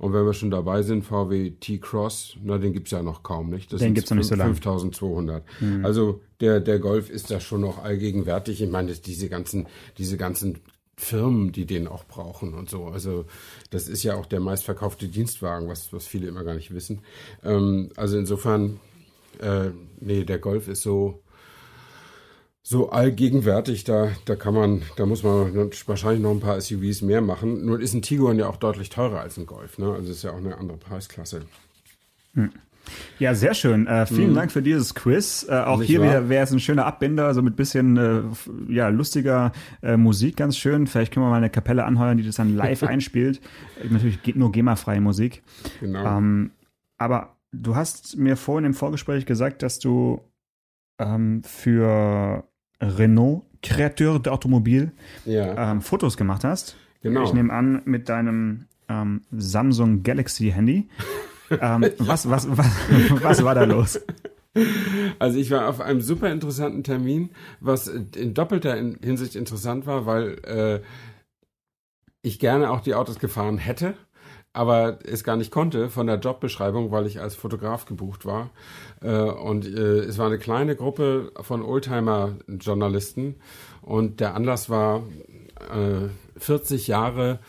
und 0.04 0.12
wenn 0.12 0.26
wir 0.26 0.34
schon 0.34 0.52
dabei 0.52 0.82
sind, 0.82 1.06
VW 1.06 1.52
T-Cross, 1.52 2.36
na, 2.44 2.58
den 2.58 2.74
gibt 2.74 2.88
es 2.88 2.92
ja 2.92 3.02
noch 3.02 3.24
kaum, 3.24 3.50
nicht? 3.50 3.72
Das 3.72 3.80
den 3.80 3.94
gibt 3.94 4.04
es 4.06 4.12
noch 4.12 4.18
nicht 4.18 4.28
so 4.28 4.36
lange. 4.36 4.54
5200. 4.54 5.46
Mhm. 5.62 5.86
Also 5.86 6.20
der, 6.42 6.60
der 6.60 6.80
Golf 6.80 7.10
ist 7.10 7.32
da 7.32 7.40
schon 7.40 7.62
noch 7.62 7.82
allgegenwärtig. 7.82 8.62
Ich 8.62 8.70
meine, 8.70 8.92
diese 8.92 9.30
ganzen, 9.30 9.68
diese 9.98 10.18
ganzen 10.18 10.60
Firmen, 10.98 11.54
die 11.54 11.66
den 11.66 11.88
auch 11.88 12.04
brauchen 12.06 12.54
und 12.54 12.70
so. 12.70 12.88
Also 12.88 13.24
das 13.70 13.88
ist 13.88 14.04
ja 14.04 14.16
auch 14.16 14.26
der 14.26 14.42
meistverkaufte 14.42 15.08
Dienstwagen, 15.08 15.70
was, 15.70 15.94
was 15.94 16.06
viele 16.06 16.28
immer 16.28 16.44
gar 16.44 16.56
nicht 16.56 16.74
wissen. 16.74 17.00
Ähm, 17.42 17.90
also 17.96 18.18
insofern, 18.18 18.82
äh, 19.40 19.70
nee, 20.02 20.26
der 20.26 20.40
Golf 20.40 20.68
ist 20.68 20.82
so, 20.82 21.23
so 22.66 22.90
allgegenwärtig, 22.90 23.84
da, 23.84 24.12
da 24.24 24.38
kann 24.38 24.54
man, 24.54 24.84
da 24.96 25.06
muss 25.06 25.22
man 25.24 25.54
wahrscheinlich 25.86 26.22
noch 26.22 26.32
ein 26.32 26.40
paar 26.40 26.60
SUVs 26.60 27.02
mehr 27.02 27.22
machen. 27.22 27.66
Nur 27.66 27.80
ist 27.82 27.94
ein 27.94 28.02
Tiguan 28.02 28.40
ja 28.40 28.48
auch 28.48 28.56
deutlich 28.56 28.90
teurer 28.90 29.20
als 29.20 29.38
ein 29.38 29.46
Golf, 29.46 29.78
ne? 29.78 29.92
Also 29.92 30.12
ist 30.12 30.24
ja 30.24 30.32
auch 30.32 30.38
eine 30.38 30.58
andere 30.58 30.78
Preisklasse. 30.78 31.42
Hm. 32.36 32.52
Ja, 33.20 33.36
sehr 33.36 33.54
schön. 33.54 33.88
Äh, 33.88 34.06
vielen 34.06 34.30
hm. 34.30 34.36
Dank 34.36 34.52
für 34.52 34.62
dieses 34.62 34.96
Quiz. 34.96 35.46
Äh, 35.48 35.60
auch 35.60 35.80
Nicht 35.80 35.88
hier 35.88 36.30
wäre 36.30 36.44
es 36.44 36.52
ein 36.52 36.60
schöner 36.60 36.86
Abbinder, 36.86 37.26
also 37.26 37.42
mit 37.42 37.58
bisschen 37.58 37.98
äh, 37.98 38.22
ja, 38.70 38.88
lustiger 38.88 39.52
äh, 39.82 39.98
Musik, 39.98 40.38
ganz 40.38 40.58
schön. 40.58 40.88
Vielleicht 40.88 41.14
können 41.14 41.26
wir 41.26 41.30
mal 41.30 41.38
eine 41.38 41.50
Kapelle 41.50 41.84
anheuern, 41.84 42.18
die 42.18 42.26
das 42.26 42.36
dann 42.36 42.56
live 42.56 42.84
einspielt. 42.84 43.42
Natürlich 43.90 44.24
geht 44.24 44.38
nur 44.38 44.52
GEMA-freie 44.52 45.02
Musik. 45.02 45.44
Genau. 45.82 46.18
Ähm, 46.18 46.52
aber 46.98 47.36
du 47.52 47.76
hast 47.76 48.18
mir 48.18 48.38
vorhin 48.38 48.66
im 48.66 48.74
Vorgespräch 48.74 49.26
gesagt, 49.26 49.64
dass 49.64 49.80
du 49.80 50.22
ähm, 51.00 51.44
für 51.44 52.46
Renault, 52.84 53.46
Kreateur 53.62 54.20
d'Automobil, 54.20 54.92
ja. 55.26 55.72
ähm, 55.72 55.82
Fotos 55.82 56.18
gemacht 56.18 56.44
hast. 56.44 56.76
Genau. 57.02 57.24
Ich 57.24 57.34
nehme 57.34 57.52
an, 57.54 57.82
mit 57.86 58.10
deinem 58.10 58.66
ähm, 58.90 59.22
Samsung 59.32 60.04
Galaxy 60.04 60.52
Handy. 60.52 60.90
ähm, 61.50 61.86
was, 61.98 62.30
was, 62.30 62.48
was, 62.50 62.68
was 63.24 63.44
war 63.44 63.56
da 63.56 63.64
los? 63.64 64.00
Also 65.20 65.40
ich 65.40 65.50
war 65.50 65.68
auf 65.68 65.82
einem 65.82 66.02
super 66.02 66.32
interessanten 66.32 66.84
Termin, 66.84 67.32
was 67.60 67.88
in 67.88 68.34
doppelter 68.34 68.76
Hinsicht 68.76 69.36
interessant 69.36 69.88
war, 69.88 70.06
weil 70.06 70.38
äh, 70.46 70.82
ich 72.22 72.40
gerne 72.40 72.70
auch 72.70 72.82
die 72.82 72.94
Autos 72.94 73.20
gefahren 73.20 73.58
hätte 73.58 73.96
aber 74.54 75.00
es 75.04 75.24
gar 75.24 75.36
nicht 75.36 75.52
konnte 75.52 75.90
von 75.90 76.06
der 76.06 76.20
Jobbeschreibung, 76.20 76.92
weil 76.92 77.08
ich 77.08 77.20
als 77.20 77.36
Fotograf 77.36 77.86
gebucht 77.86 78.26
war. 78.26 78.52
Äh, 79.02 79.10
und 79.18 79.66
äh, 79.66 80.00
es 80.00 80.20
war 80.20 80.28
eine 80.28 80.38
kleine 80.38 80.76
Gruppe 80.76 81.32
von 81.42 81.64
Oldtimer-Journalisten 81.64 83.36
und 83.82 84.20
der 84.20 84.36
Anlass 84.36 84.70
war 84.70 85.04
40 86.38 86.88
äh, 86.88 86.92
Jahre, 86.92 87.40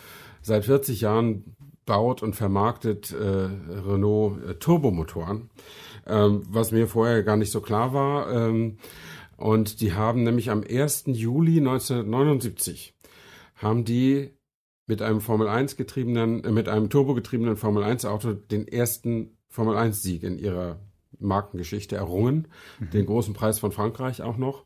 seit 0.40 0.64
40 0.64 1.02
Jahren 1.02 1.56
baut 1.86 2.22
und 2.22 2.34
vermarktet 2.34 3.14
Renault 3.14 4.58
Turbomotoren, 4.58 5.50
ähm, 6.06 6.42
was 6.48 6.72
mir 6.72 6.88
vorher 6.88 7.22
gar 7.22 7.36
nicht 7.36 7.50
so 7.50 7.60
klar 7.60 7.92
war. 7.92 8.32
Ähm, 8.32 8.78
und 9.36 9.82
die 9.82 9.92
haben 9.92 10.22
nämlich 10.22 10.50
am 10.50 10.62
1. 10.62 11.04
Juli 11.08 11.58
1979 11.58 12.94
haben 13.56 13.84
die 13.84 14.30
mit 14.86 15.02
einem 15.02 15.20
Formel 15.20 15.48
1 15.48 15.76
getriebenen, 15.76 16.44
äh, 16.44 16.50
mit 16.50 16.68
einem 16.68 16.90
turbogetriebenen 16.90 17.56
Formel 17.56 17.82
1 17.82 18.04
Auto 18.04 18.32
den 18.32 18.68
ersten 18.68 19.38
Formel 19.48 19.76
1 19.76 20.02
Sieg 20.02 20.22
in 20.22 20.38
ihrer 20.38 20.80
Markengeschichte 21.24 21.96
errungen, 21.96 22.48
mhm. 22.78 22.90
den 22.90 23.06
großen 23.06 23.34
Preis 23.34 23.58
von 23.58 23.72
Frankreich 23.72 24.22
auch 24.22 24.36
noch. 24.36 24.64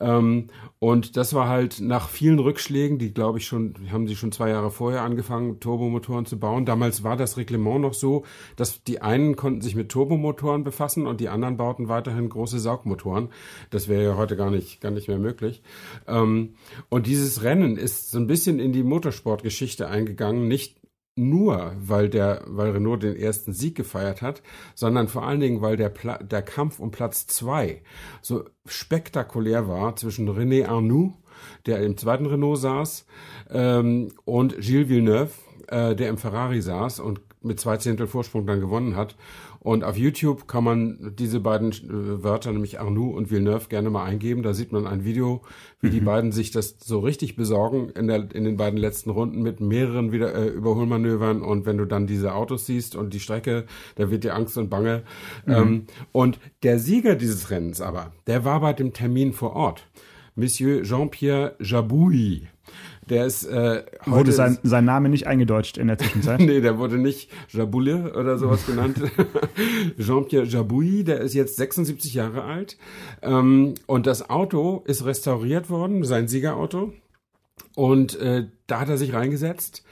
Ähm, 0.00 0.48
und 0.78 1.16
das 1.16 1.34
war 1.34 1.48
halt 1.48 1.80
nach 1.80 2.08
vielen 2.08 2.38
Rückschlägen, 2.38 2.98
die 2.98 3.12
glaube 3.12 3.38
ich 3.38 3.46
schon, 3.46 3.74
haben 3.92 4.08
sie 4.08 4.16
schon 4.16 4.32
zwei 4.32 4.50
Jahre 4.50 4.70
vorher 4.70 5.02
angefangen, 5.02 5.60
Turbomotoren 5.60 6.26
zu 6.26 6.38
bauen. 6.38 6.64
Damals 6.64 7.04
war 7.04 7.16
das 7.16 7.36
Reglement 7.36 7.82
noch 7.82 7.94
so, 7.94 8.24
dass 8.56 8.82
die 8.82 9.02
einen 9.02 9.36
konnten 9.36 9.60
sich 9.60 9.74
mit 9.74 9.90
Turbomotoren 9.90 10.64
befassen 10.64 11.06
und 11.06 11.20
die 11.20 11.28
anderen 11.28 11.56
bauten 11.56 11.88
weiterhin 11.88 12.28
große 12.28 12.58
Saugmotoren. 12.58 13.28
Das 13.70 13.88
wäre 13.88 14.02
ja 14.02 14.16
heute 14.16 14.36
gar 14.36 14.50
nicht, 14.50 14.80
gar 14.80 14.90
nicht 14.90 15.08
mehr 15.08 15.18
möglich. 15.18 15.62
Ähm, 16.06 16.54
und 16.88 17.06
dieses 17.06 17.42
Rennen 17.42 17.76
ist 17.76 18.10
so 18.10 18.18
ein 18.18 18.26
bisschen 18.26 18.58
in 18.58 18.72
die 18.72 18.82
Motorsportgeschichte 18.82 19.88
eingegangen, 19.88 20.48
nicht 20.48 20.79
nur, 21.16 21.72
weil 21.76 22.08
der, 22.08 22.42
weil 22.46 22.70
Renault 22.70 23.02
den 23.02 23.16
ersten 23.16 23.52
Sieg 23.52 23.74
gefeiert 23.76 24.22
hat, 24.22 24.42
sondern 24.74 25.08
vor 25.08 25.24
allen 25.24 25.40
Dingen, 25.40 25.60
weil 25.60 25.76
der, 25.76 25.88
Pla 25.88 26.18
der 26.18 26.42
Kampf 26.42 26.78
um 26.78 26.90
Platz 26.90 27.26
zwei 27.26 27.82
so 28.22 28.44
spektakulär 28.66 29.68
war 29.68 29.96
zwischen 29.96 30.28
René 30.28 30.66
Arnoux, 30.66 31.14
der 31.66 31.80
im 31.82 31.96
zweiten 31.96 32.26
Renault 32.26 32.58
saß, 32.58 33.06
ähm, 33.50 34.12
und 34.24 34.60
Gilles 34.60 34.88
Villeneuve, 34.88 35.32
äh, 35.68 35.94
der 35.94 36.08
im 36.08 36.18
Ferrari 36.18 36.60
saß 36.60 37.00
und 37.00 37.20
mit 37.42 37.58
zwei 37.58 37.76
Zehntel 37.78 38.06
Vorsprung 38.06 38.46
dann 38.46 38.60
gewonnen 38.60 38.96
hat. 38.96 39.16
Und 39.62 39.84
auf 39.84 39.98
YouTube 39.98 40.48
kann 40.48 40.64
man 40.64 41.14
diese 41.18 41.38
beiden 41.38 41.70
äh, 41.70 42.24
Wörter, 42.24 42.50
nämlich 42.50 42.80
Arnoux 42.80 43.10
und 43.14 43.30
Villeneuve, 43.30 43.68
gerne 43.68 43.90
mal 43.90 44.04
eingeben. 44.04 44.42
Da 44.42 44.54
sieht 44.54 44.72
man 44.72 44.86
ein 44.86 45.04
Video, 45.04 45.42
wie 45.80 45.88
mhm. 45.88 45.92
die 45.92 46.00
beiden 46.00 46.32
sich 46.32 46.50
das 46.50 46.76
so 46.82 47.00
richtig 47.00 47.36
besorgen 47.36 47.90
in, 47.90 48.08
der, 48.08 48.34
in 48.34 48.44
den 48.44 48.56
beiden 48.56 48.78
letzten 48.78 49.10
Runden 49.10 49.42
mit 49.42 49.60
mehreren 49.60 50.12
wieder 50.12 50.34
äh, 50.34 50.48
Überholmanövern. 50.48 51.42
Und 51.42 51.66
wenn 51.66 51.76
du 51.76 51.84
dann 51.84 52.06
diese 52.06 52.34
Autos 52.34 52.64
siehst 52.64 52.96
und 52.96 53.12
die 53.12 53.20
Strecke, 53.20 53.66
da 53.96 54.10
wird 54.10 54.24
dir 54.24 54.34
Angst 54.34 54.56
und 54.56 54.70
Bange. 54.70 55.02
Mhm. 55.44 55.52
Ähm, 55.52 55.86
und 56.10 56.38
der 56.62 56.78
Sieger 56.78 57.14
dieses 57.14 57.50
Rennens 57.50 57.82
aber, 57.82 58.12
der 58.26 58.46
war 58.46 58.60
bei 58.60 58.72
dem 58.72 58.94
Termin 58.94 59.34
vor 59.34 59.54
Ort. 59.56 59.86
Monsieur 60.36 60.82
Jean-Pierre 60.84 61.56
Jabouille. 61.60 62.48
Der 63.10 63.26
ist 63.26 63.44
äh, 63.44 63.82
Wurde 64.06 64.30
sein, 64.32 64.58
sein 64.62 64.84
Name 64.84 65.08
nicht 65.08 65.26
eingedeutscht 65.26 65.76
in 65.78 65.88
der 65.88 65.98
Zwischenzeit? 65.98 66.40
nee, 66.40 66.60
der 66.60 66.78
wurde 66.78 66.96
nicht 66.96 67.30
Jaboule 67.48 68.14
oder 68.14 68.38
sowas 68.38 68.64
genannt. 68.66 69.00
Jean-Pierre 69.98 70.46
Jabouille, 70.46 71.02
der 71.02 71.20
ist 71.20 71.34
jetzt 71.34 71.56
76 71.56 72.14
Jahre 72.14 72.44
alt. 72.44 72.78
Ähm, 73.20 73.74
und 73.86 74.06
das 74.06 74.30
Auto 74.30 74.84
ist 74.86 75.04
restauriert 75.04 75.70
worden, 75.70 76.04
sein 76.04 76.28
Siegerauto. 76.28 76.92
Und 77.74 78.18
äh, 78.20 78.46
da 78.68 78.80
hat 78.80 78.88
er 78.88 78.96
sich 78.96 79.12
reingesetzt 79.12 79.84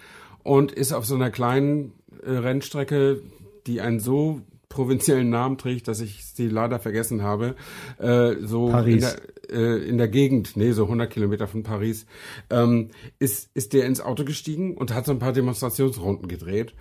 und 0.44 0.70
ist 0.70 0.92
auf 0.92 1.04
so 1.04 1.16
einer 1.16 1.30
kleinen 1.30 1.92
äh, 2.22 2.30
Rennstrecke, 2.30 3.20
die 3.66 3.80
einen 3.80 3.98
so 4.00 4.42
provinziellen 4.68 5.30
Namen 5.30 5.58
trägt, 5.58 5.88
dass 5.88 6.00
ich 6.00 6.24
sie 6.26 6.48
leider 6.48 6.78
vergessen 6.78 7.22
habe. 7.22 7.56
Äh, 7.98 8.34
so 8.40 8.68
Paris. 8.68 8.94
In 8.94 9.00
der, 9.00 9.58
äh, 9.58 9.88
in 9.88 9.98
der 9.98 10.08
Gegend, 10.08 10.56
nee, 10.56 10.72
so 10.72 10.84
100 10.84 11.10
Kilometer 11.10 11.46
von 11.46 11.62
Paris, 11.62 12.06
ähm, 12.50 12.90
ist, 13.18 13.50
ist 13.54 13.72
der 13.72 13.86
ins 13.86 14.00
Auto 14.00 14.24
gestiegen 14.24 14.76
und 14.76 14.94
hat 14.94 15.06
so 15.06 15.12
ein 15.12 15.18
paar 15.18 15.32
Demonstrationsrunden 15.32 16.28
gedreht. 16.28 16.74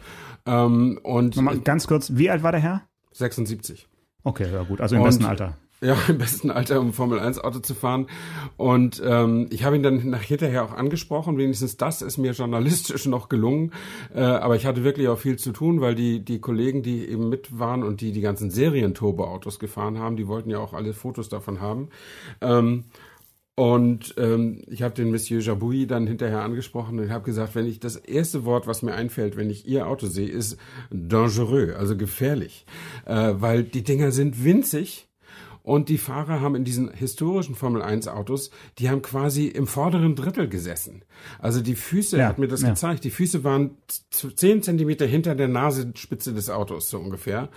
Ähm, 0.45 1.00
und 1.04 1.36
Nochmal 1.36 1.60
ganz 1.60 1.88
kurz, 1.88 2.12
wie 2.15 2.30
alt 2.30 2.43
war 2.43 2.52
der 2.52 2.62
Herr? 2.62 2.84
76. 3.13 3.88
Okay, 4.23 4.52
ja 4.52 4.63
gut, 4.63 4.82
also 4.82 4.95
im 4.95 5.02
und, 5.02 5.08
besten 5.08 5.26
Alter. 5.26 5.58
Ja, 5.79 5.95
im 6.07 6.17
besten 6.17 6.49
Alter, 6.49 6.79
um 6.79 6.93
Formel 6.93 7.19
1 7.19 7.39
Auto 7.39 7.59
zu 7.59 7.75
fahren. 7.75 8.07
Und 8.57 9.01
ähm, 9.05 9.47
ich 9.51 9.63
habe 9.63 9.75
ihn 9.75 9.83
dann 9.83 10.09
nach 10.09 10.21
hinterher 10.21 10.63
auch 10.63 10.73
angesprochen. 10.73 11.37
Wenigstens 11.37 11.77
das 11.77 12.01
ist 12.01 12.17
mir 12.17 12.31
journalistisch 12.31 13.05
noch 13.05 13.29
gelungen. 13.29 13.71
Äh, 14.13 14.21
aber 14.21 14.55
ich 14.55 14.65
hatte 14.65 14.83
wirklich 14.83 15.07
auch 15.07 15.19
viel 15.19 15.37
zu 15.37 15.51
tun, 15.51 15.81
weil 15.81 15.95
die, 15.95 16.23
die 16.23 16.39
Kollegen, 16.39 16.81
die 16.81 17.07
eben 17.07 17.29
mit 17.29 17.59
waren 17.59 17.83
und 17.83 18.01
die 18.01 18.11
die 18.11 18.21
ganzen 18.21 18.49
Serien-Turbo-Autos 18.49 19.59
gefahren 19.59 19.99
haben, 19.99 20.17
die 20.17 20.27
wollten 20.27 20.49
ja 20.49 20.59
auch 20.59 20.73
alle 20.73 20.93
Fotos 20.93 21.29
davon 21.29 21.61
haben. 21.61 21.89
Ähm, 22.41 22.85
und 23.59 24.13
ähm, 24.17 24.61
ich 24.67 24.83
habe 24.83 24.93
den 24.93 25.09
Monsieur 25.09 25.41
Jabouille 25.41 25.87
dann 25.87 26.05
hinterher 26.05 26.43
angesprochen 26.43 26.99
und 26.99 27.09
habe 27.09 27.25
gesagt, 27.25 27.55
wenn 27.55 27.65
ich 27.65 27.79
das 27.79 27.95
erste 27.95 28.45
Wort, 28.45 28.67
was 28.67 28.83
mir 28.83 28.93
einfällt, 28.93 29.35
wenn 29.35 29.49
ich 29.49 29.67
Ihr 29.67 29.87
Auto 29.87 30.05
sehe, 30.05 30.29
ist 30.29 30.57
dangereux, 30.91 31.75
also 31.75 31.97
gefährlich, 31.97 32.67
äh, 33.05 33.33
weil 33.37 33.63
die 33.63 33.83
Dinger 33.83 34.11
sind 34.11 34.43
winzig 34.43 35.07
Und 35.67 35.89
die 35.89 35.97
Fahrer 35.97 36.39
haben 36.39 36.56
in 36.56 36.63
diesen 36.63 36.93
historischen 36.93 37.53
Formel 37.53 37.82
1 37.82 38.08
Autos, 38.08 38.51
die 38.80 38.89
haben 38.89 39.01
quasi 39.01 39.47
im 39.47 39.67
vorderen 39.67 40.15
Drittel 40.15 40.47
gesessen. 40.47 41.03
Also 41.39 41.60
die 41.60 41.75
Füße, 41.75 42.17
er 42.17 42.30
hat 42.30 42.38
mir 42.38 42.47
das 42.47 42.62
ja. 42.62 42.69
gezeigt, 42.69 43.03
die 43.03 43.10
Füße 43.10 43.43
waren 43.43 43.71
zehn 44.10 44.63
Zentimeter 44.63 45.06
hinter 45.06 45.36
der 45.36 45.49
Nasenspitze 45.49 46.34
des 46.34 46.49
Autos, 46.49 46.89
so 46.89 46.97
ungefähr. 46.99 47.49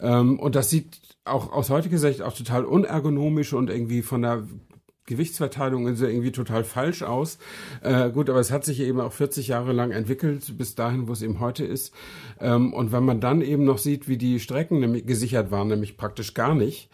Ähm, 0.00 0.38
und 0.38 0.54
das 0.54 0.68
sieht 0.68 1.00
auch 1.24 1.50
aus 1.50 1.70
heutiger 1.70 1.96
Sicht 1.96 2.20
auch 2.20 2.34
total 2.34 2.66
unergonomisch 2.66 3.54
und 3.54 3.70
irgendwie 3.70 4.02
von 4.02 4.20
der 4.20 4.46
Gewichtsverteilung 5.06 5.86
ist 5.86 6.02
irgendwie 6.02 6.32
total 6.32 6.62
falsch 6.62 7.02
aus. 7.02 7.38
Äh, 7.80 8.10
gut, 8.10 8.28
aber 8.28 8.40
es 8.40 8.50
hat 8.50 8.66
sich 8.66 8.80
eben 8.80 9.00
auch 9.00 9.12
40 9.14 9.48
Jahre 9.48 9.72
lang 9.72 9.92
entwickelt, 9.92 10.58
bis 10.58 10.74
dahin, 10.74 11.08
wo 11.08 11.12
es 11.12 11.22
eben 11.22 11.40
heute 11.40 11.64
ist. 11.64 11.94
Ähm, 12.38 12.74
und 12.74 12.92
wenn 12.92 13.04
man 13.04 13.20
dann 13.20 13.40
eben 13.40 13.64
noch 13.64 13.78
sieht, 13.78 14.08
wie 14.08 14.18
die 14.18 14.40
Strecken 14.40 14.80
nämlich 14.80 15.06
gesichert 15.06 15.50
waren, 15.50 15.68
nämlich 15.68 15.96
praktisch 15.96 16.34
gar 16.34 16.54
nicht, 16.54 16.90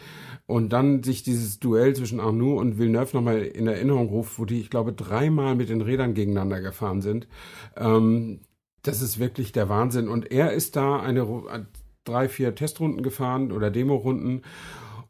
und 0.52 0.68
dann 0.68 1.02
sich 1.02 1.22
dieses 1.22 1.60
Duell 1.60 1.96
zwischen 1.96 2.20
Arnoux 2.20 2.58
und 2.58 2.76
Villeneuve 2.76 3.16
nochmal 3.16 3.40
in 3.40 3.66
Erinnerung 3.66 4.10
ruft, 4.10 4.38
wo 4.38 4.44
die, 4.44 4.60
ich 4.60 4.68
glaube, 4.68 4.92
dreimal 4.92 5.54
mit 5.54 5.70
den 5.70 5.80
Rädern 5.80 6.12
gegeneinander 6.12 6.60
gefahren 6.60 7.00
sind, 7.00 7.26
ähm, 7.74 8.40
das 8.82 9.00
ist 9.00 9.18
wirklich 9.18 9.52
der 9.52 9.70
Wahnsinn. 9.70 10.08
Und 10.08 10.30
er 10.30 10.52
ist 10.52 10.76
da 10.76 11.00
eine 11.00 11.26
drei, 12.04 12.28
vier 12.28 12.54
Testrunden 12.54 13.02
gefahren 13.02 13.50
oder 13.50 13.70
Demorunden 13.70 14.42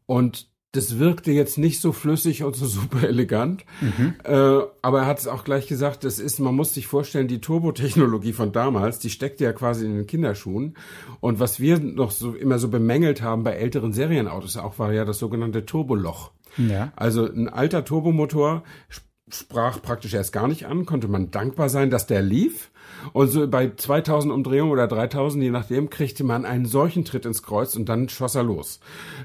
und 0.07 0.49
das 0.73 0.99
wirkte 0.99 1.33
jetzt 1.33 1.59
nicht 1.59 1.81
so 1.81 1.93
flüssig 1.93 2.43
und 2.43 2.57
so 2.57 2.67
super 2.67 3.07
elegant. 3.07 3.65
Mhm. 3.81 4.15
Äh, 4.25 4.63
aber 4.81 5.01
er 5.01 5.07
hat 5.07 5.19
es 5.19 5.29
auch 5.29 5.45
gleich 5.45 5.67
gesagt, 5.69 6.05
das 6.05 6.19
ist, 6.19 6.39
man 6.39 6.55
muss 6.55 6.75
sich 6.75 6.87
vorstellen, 6.87 7.29
die 7.29 7.41
Turbotechnologie 7.41 8.33
von 8.33 8.53
damals, 8.53 8.99
die 8.99 9.11
steckte 9.11 9.45
ja 9.45 9.53
quasi 9.53 9.85
in 9.85 9.95
den 9.95 10.07
Kinderschuhen. 10.07 10.75
Und 11.21 11.39
was 11.39 11.61
wir 11.61 11.79
noch 11.79 12.11
so 12.11 12.35
immer 12.35 12.59
so 12.59 12.69
bemängelt 12.69 13.23
haben 13.23 13.45
bei 13.45 13.53
älteren 13.53 13.93
Serienautos 13.93 14.57
auch, 14.57 14.79
war 14.79 14.93
ja 14.93 15.05
das 15.05 15.19
sogenannte 15.19 15.67
Turboloch. 15.67 16.33
Ja. 16.57 16.93
Also 16.97 17.27
ein 17.27 17.49
alter 17.49 17.85
Turbomotor 17.85 18.63
sprach 19.29 19.81
praktisch 19.81 20.15
erst 20.15 20.33
gar 20.33 20.49
nicht 20.49 20.67
an, 20.67 20.85
konnte 20.85 21.09
man 21.09 21.31
dankbar 21.31 21.69
sein, 21.69 21.91
dass 21.91 22.07
der 22.07 22.23
lief. 22.23 22.71
Und 23.13 23.29
so 23.29 23.49
bei 23.49 23.73
2000 23.75 24.33
Umdrehungen 24.33 24.73
oder 24.73 24.87
3000, 24.87 25.43
je 25.43 25.51
nachdem, 25.51 25.91
kriegte 25.91 26.25
man 26.25 26.45
einen 26.45 26.67
solchen 26.67 27.05
Tritt 27.05 27.27
ins 27.27 27.43
Kreuz 27.43 27.75
und 27.75 27.89
dann 27.89 28.09
schoss 28.09 28.35
er 28.35 28.43
los. 28.43 28.81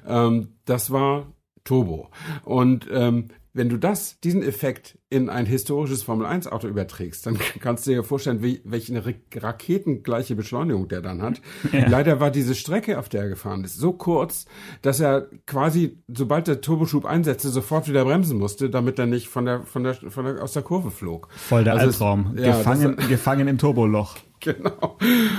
Ähm, 0.08 0.54
das 0.66 0.92
war 0.92 1.28
Turbo. 1.68 2.10
Und 2.44 2.88
ähm, 2.92 3.28
wenn 3.54 3.70
du 3.70 3.78
das, 3.78 4.20
diesen 4.22 4.42
Effekt 4.42 4.98
in 5.10 5.30
ein 5.30 5.46
historisches 5.46 6.04
Formel-1-Auto 6.04 6.68
überträgst, 6.68 7.26
dann 7.26 7.38
kannst 7.62 7.88
du 7.88 7.92
dir 7.92 8.04
vorstellen, 8.04 8.44
wie, 8.44 8.62
welche 8.66 8.94
eine 8.94 9.16
raketengleiche 9.36 10.36
Beschleunigung 10.36 10.88
der 10.88 11.02
dann 11.02 11.22
hat. 11.22 11.42
Ja. 11.78 11.90
Leider 11.90 12.20
war 12.20 12.32
diese 12.32 12.56
Strecke, 12.56 12.98
auf 12.98 13.10
der 13.10 13.24
er 13.24 13.30
gefahren 13.30 13.64
ist, 13.64 13.78
so 13.78 13.92
kurz, 13.92 14.46
dass 14.82 15.00
er 15.00 15.28
quasi, 15.46 15.98
sobald 16.08 16.48
der 16.48 16.62
Turboschub 16.62 17.06
einsetzte, 17.06 17.50
sofort 17.50 17.88
wieder 17.88 18.06
bremsen 18.06 18.38
musste, 18.38 18.70
damit 18.70 18.98
er 18.98 19.06
nicht 19.06 19.28
von 19.28 19.46
der, 19.46 19.62
von 19.62 19.84
der, 19.84 19.96
von 19.96 20.26
der, 20.26 20.42
aus 20.42 20.54
der 20.54 20.64
Kurve 20.64 20.90
flog. 20.90 21.28
Voll 21.36 21.66
der 21.66 21.74
also 21.74 21.88
Albtraum. 21.88 22.34
Es, 22.36 22.46
ja, 22.46 22.58
gefangen, 22.58 22.96
das, 22.96 23.08
gefangen 23.10 23.48
im 23.48 23.58
Turboloch. 23.58 24.16
Genau. 24.40 24.98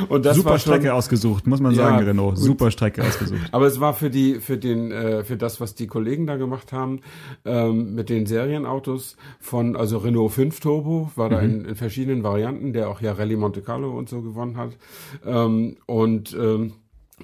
Und 0.09 0.27
das 0.27 0.37
Super 0.37 0.51
war 0.51 0.59
schon, 0.59 0.73
Strecke 0.73 0.93
ausgesucht, 0.93 1.47
muss 1.47 1.61
man 1.61 1.75
sagen, 1.75 2.01
ja, 2.01 2.05
Renault. 2.05 2.35
Gut. 2.35 2.45
Super 2.45 2.71
Strecke 2.71 3.05
ausgesucht. 3.05 3.49
Aber 3.53 3.67
es 3.67 3.81
war 3.81 3.95
für 3.95 4.11
die, 4.11 4.41
für 4.41 4.59
den, 4.59 4.91
äh, 4.91 5.25
für 5.25 5.37
das, 5.37 5.61
was 5.61 5.75
die 5.75 5.87
Kollegen 5.87 6.27
da 6.27 6.37
gemacht 6.37 6.73
haben, 6.73 7.01
ähm, 7.45 7.95
mit 7.95 8.09
den 8.09 8.27
Serienautos 8.27 9.17
von, 9.39 9.58
also 9.59 9.99
Renault 9.99 10.33
5 10.33 10.61
Turbo, 10.61 11.11
war 11.17 11.29
mhm. 11.29 11.33
da 11.33 11.41
in, 11.41 11.65
in, 11.65 11.75
verschiedenen 11.75 12.23
Varianten, 12.23 12.73
der 12.73 12.89
auch 12.89 13.01
ja 13.01 13.13
Rallye 13.13 13.37
Monte 13.37 13.63
Carlo 13.63 13.97
und 13.97 14.09
so 14.09 14.23
gewonnen 14.23 14.57
hat. 14.57 14.77
Ähm, 15.25 15.77
und 15.87 16.37
ähm, 16.39 16.75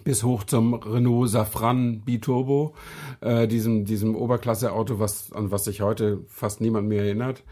bis 0.03 0.25
hoch 0.25 0.45
zum 0.45 0.75
Renault 0.75 1.31
Safran 1.31 2.01
Biturbo, 2.01 2.75
äh, 3.21 3.47
diesem, 3.47 3.85
diesem 3.85 4.17
Oberklasse-Auto, 4.17 4.99
was, 4.99 5.33
an 5.33 5.51
was 5.51 5.65
sich 5.65 5.83
heute 5.83 6.25
fast 6.27 6.61
niemand 6.61 6.89
mehr 6.89 7.05
erinnert. 7.05 7.45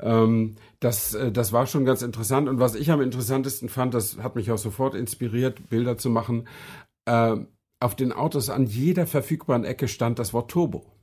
Ähm, 0.00 0.56
das, 0.80 1.14
äh, 1.14 1.30
das 1.30 1.52
war 1.52 1.66
schon 1.66 1.84
ganz 1.84 2.02
interessant. 2.02 2.48
Und 2.48 2.58
was 2.58 2.74
ich 2.74 2.90
am 2.90 3.00
interessantesten 3.00 3.68
fand, 3.68 3.94
das 3.94 4.18
hat 4.18 4.34
mich 4.34 4.50
auch 4.50 4.58
sofort 4.58 4.94
inspiriert, 4.94 5.68
Bilder 5.68 5.96
zu 5.96 6.10
machen. 6.10 6.48
Äh, 7.04 7.36
auf 7.80 7.94
den 7.94 8.12
Autos 8.12 8.50
an 8.50 8.66
jeder 8.66 9.06
verfügbaren 9.06 9.64
Ecke 9.64 9.88
stand 9.88 10.18
das 10.18 10.32
Wort 10.32 10.50
Turbo. 10.50 10.93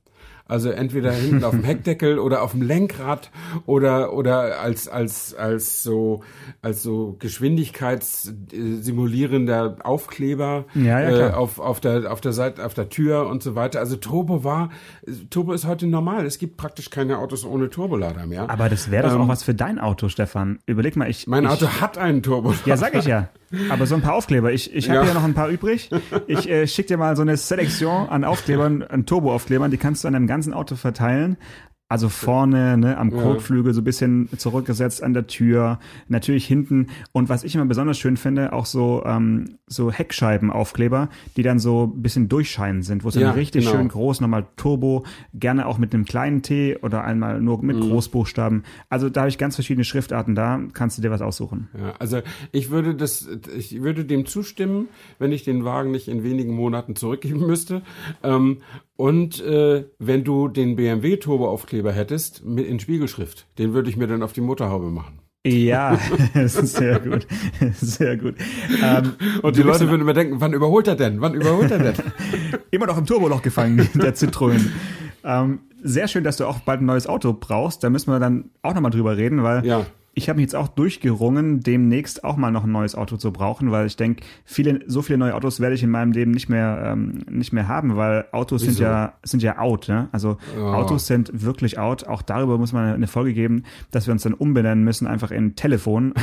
Also 0.48 0.70
entweder 0.70 1.12
hinten 1.12 1.44
auf 1.44 1.52
dem 1.52 1.64
Heckdeckel 1.64 2.20
oder 2.20 2.42
auf 2.42 2.52
dem 2.52 2.62
Lenkrad 2.62 3.32
oder 3.66 4.14
oder 4.14 4.60
als 4.60 4.88
als 4.88 5.34
als 5.34 5.84
so 5.84 6.22
als 6.62 6.84
so 6.84 7.16
Geschwindigkeitssimulierender 7.20 9.78
Aufkleber 9.84 10.66
ja, 10.76 11.00
ja, 11.00 11.30
äh, 11.30 11.34
auf 11.34 11.60
auf 11.60 11.80
der 11.80 12.12
auf 12.12 12.22
der 12.22 12.34
Seite 12.34 12.66
auf 12.66 12.74
der 12.74 12.90
Tür 12.90 13.28
und 13.28 13.44
so 13.44 13.56
weiter. 13.56 13.80
Also 13.80 13.96
Turbo 13.96 14.44
war 14.44 14.70
Turbo 15.30 15.54
ist 15.54 15.66
heute 15.66 15.88
normal. 15.88 16.26
Es 16.26 16.38
gibt 16.38 16.58
praktisch 16.58 16.90
keine 16.90 17.20
Autos 17.20 17.46
ohne 17.46 17.70
Turbolader 17.70 18.26
mehr. 18.26 18.50
Aber 18.50 18.70
das 18.70 18.92
wäre 18.92 19.08
doch 19.08 19.16
ähm, 19.16 19.22
auch 19.22 19.28
was 19.28 19.44
für 19.44 19.54
dein 19.54 19.80
Auto, 19.80 20.10
Stefan. 20.10 20.60
Überleg 20.66 20.96
mal, 20.96 21.10
ich 21.10 21.28
mein 21.28 21.46
ich, 21.46 21.50
Auto 21.50 21.68
hat 21.68 21.98
einen 21.98 22.24
Turbolader. 22.24 22.62
Ja, 22.66 22.78
sag 22.78 22.96
ich 22.96 23.06
ja. 23.06 23.30
Aber 23.70 23.86
so 23.86 23.96
ein 23.96 24.02
paar 24.02 24.14
Aufkleber. 24.14 24.52
Ich, 24.52 24.74
ich 24.74 24.90
habe 24.90 25.00
ja. 25.00 25.06
hier 25.06 25.14
noch 25.14 25.24
ein 25.24 25.34
paar 25.34 25.50
übrig. 25.50 25.90
Ich 26.28 26.50
äh, 26.50 26.68
schicke 26.68 26.90
dir 26.90 26.98
mal 26.98 27.16
so 27.16 27.22
eine 27.22 27.38
Selektion 27.38 28.10
an 28.10 28.24
Aufklebern, 28.24 28.84
an 28.84 29.06
Turbo-Aufklebern. 29.06 29.72
Die 29.72 29.78
kannst 29.78 30.04
du 30.04 30.08
an 30.08 30.14
deinem 30.14 30.28
ganzen 30.28 30.54
Auto 30.54 30.76
verteilen. 30.76 31.38
Also 31.92 32.08
vorne 32.08 32.78
ne, 32.78 32.98
am 32.98 33.12
Kotflügel 33.12 33.74
so 33.74 33.82
ein 33.82 33.84
bisschen 33.84 34.30
zurückgesetzt 34.38 35.04
an 35.04 35.14
der 35.14 35.28
Tür, 35.28 35.78
natürlich 36.08 36.46
hinten. 36.46 36.88
Und 37.12 37.28
was 37.28 37.44
ich 37.44 37.54
immer 37.54 37.66
besonders 37.66 38.00
schön 38.00 38.16
finde, 38.16 38.54
auch 38.54 38.66
so, 38.66 39.04
ähm, 39.06 39.58
so 39.68 39.92
Heckscheibenaufkleber, 39.92 41.10
die 41.36 41.44
dann 41.44 41.60
so 41.60 41.92
ein 41.94 42.02
bisschen 42.02 42.30
durchscheinend 42.30 42.86
sind, 42.86 43.04
wo 43.04 43.10
es 43.10 43.16
ja, 43.16 43.24
dann 43.24 43.32
richtig 43.34 43.66
genau. 43.66 43.76
schön 43.76 43.90
groß, 43.90 44.22
nochmal 44.22 44.46
Turbo, 44.56 45.04
gerne 45.34 45.66
auch 45.66 45.80
mit 45.80 45.94
einem 45.94 46.06
kleinen 46.06 46.42
T 46.42 46.78
oder 46.78 47.04
einmal 47.04 47.42
nur 47.42 47.62
mit 47.62 47.76
mhm. 47.76 47.82
Großbuchstaben. 47.82 48.64
Also 48.88 49.10
da 49.10 49.22
habe 49.22 49.30
ich 49.30 49.38
ganz 49.38 49.56
verschiedene 49.56 49.84
Schriftarten 49.84 50.34
da, 50.34 50.62
kannst 50.72 50.98
du 50.98 51.02
dir 51.02 51.12
was 51.12 51.22
aussuchen. 51.22 51.68
Ja, 51.78 51.92
also 52.00 52.22
ich 52.54 52.70
würde 52.70 52.96
das, 52.96 53.28
ich 53.54 53.82
würde 53.82 54.06
dem 54.06 54.26
zustimmen, 54.26 54.88
wenn 55.20 55.34
ich 55.34 55.44
den 55.44 55.66
Wagen 55.66 55.92
nicht 55.92 56.08
in 56.08 56.24
wenigen 56.24 56.56
Monaten 56.56 56.96
zurückgeben 56.96 57.46
müsste. 57.46 57.82
Ähm, 58.24 58.60
und 58.96 59.42
äh, 59.42 59.86
wenn 60.00 60.24
du 60.24 60.48
den 60.48 60.76
BMW 60.76 61.18
Turboaufkleber 61.18 61.92
hättest 61.92 62.46
mit 62.46 62.68
in 62.68 62.80
Spiegelschrift, 62.80 63.48
den 63.58 63.74
würde 63.74 63.90
ich 63.90 63.98
mir 63.98 64.08
dann 64.08 64.24
auf 64.24 64.34
die 64.34 64.42
Motorhaube 64.42 64.92
machen. 64.92 65.20
Ja, 65.46 65.98
sehr 66.46 67.00
gut. 67.00 67.26
Sehr 67.74 68.18
gut. 68.18 68.36
Ähm, 68.84 69.14
und 69.42 69.56
die 69.56 69.64
Leute 69.64 69.90
würden 69.90 70.02
immer 70.02 70.14
denken, 70.14 70.40
wann 70.40 70.54
überholt 70.54 70.88
er 70.88 70.96
denn? 70.96 71.20
Wann 71.20 71.34
überholt 71.34 71.72
er 71.72 71.80
denn? 71.80 71.96
immer 72.70 72.86
noch 72.86 72.98
im 72.98 73.06
Turboloch 73.06 73.42
gefangen, 73.42 73.90
der 73.96 74.16
Citroën. 74.16 74.62
Ähm, 75.24 75.60
sehr 75.82 76.08
schön, 76.08 76.24
dass 76.24 76.38
du 76.38 76.46
auch 76.46 76.60
bald 76.60 76.82
ein 76.82 76.86
neues 76.86 77.08
Auto 77.08 77.34
brauchst. 77.34 77.84
Da 77.84 77.90
müssen 77.90 78.12
wir 78.12 78.20
dann 78.20 78.52
auch 78.62 78.76
nochmal 78.76 78.92
drüber 78.92 79.18
reden, 79.18 79.42
weil 79.42 79.66
ja 79.66 79.86
ich 80.14 80.28
habe 80.28 80.38
mich 80.38 80.44
jetzt 80.44 80.56
auch 80.56 80.68
durchgerungen, 80.68 81.62
demnächst 81.62 82.26
auch 82.26 82.36
mal 82.36 82.52
noch 82.52 82.66
ein 82.66 82.72
neues 82.72 82.96
Auto 82.96 83.16
zu 83.16 83.32
brauchen, 83.32 83.72
weil 83.72 83.88
ich 83.88 83.96
denke, 83.96 84.24
viele, 84.44 84.82
so 84.86 85.02
viele 85.02 85.18
neue 85.18 85.34
Autos 85.34 85.62
werde 85.62 85.74
ich 85.74 85.84
in 85.84 85.90
meinem 85.90 86.12
Leben 86.12 86.32
nicht 86.32 86.50
mehr, 86.50 86.84
ähm, 86.86 87.24
nicht 87.30 87.54
mehr 87.54 87.70
haben, 87.70 87.96
weil 87.96 88.26
Autos 88.34 88.64
Wieso? 88.64 88.74
sind 88.74 88.84
ja, 88.84 89.14
sind 89.24 89.42
ja 89.42 89.58
out. 89.58 89.88
Ne? 89.88 90.10
Also 90.12 90.38
oh. 90.60 90.64
Autos 90.64 91.08
sind 91.08 91.32
wirklich 91.34 91.80
out. 91.80 92.08
Auch 92.08 92.22
darüber 92.24 92.58
muss 92.58 92.74
man 92.74 92.94
eine 92.94 93.08
Folge 93.08 93.34
geben, 93.34 93.64
dass 93.92 94.06
wir 94.06 94.12
uns 94.12 94.24
dann 94.24 94.34
umbenennen 94.34 94.84
müssen, 94.84 95.08
einfach 95.08 95.32
in 95.32 95.56
Telefon. 95.56 96.14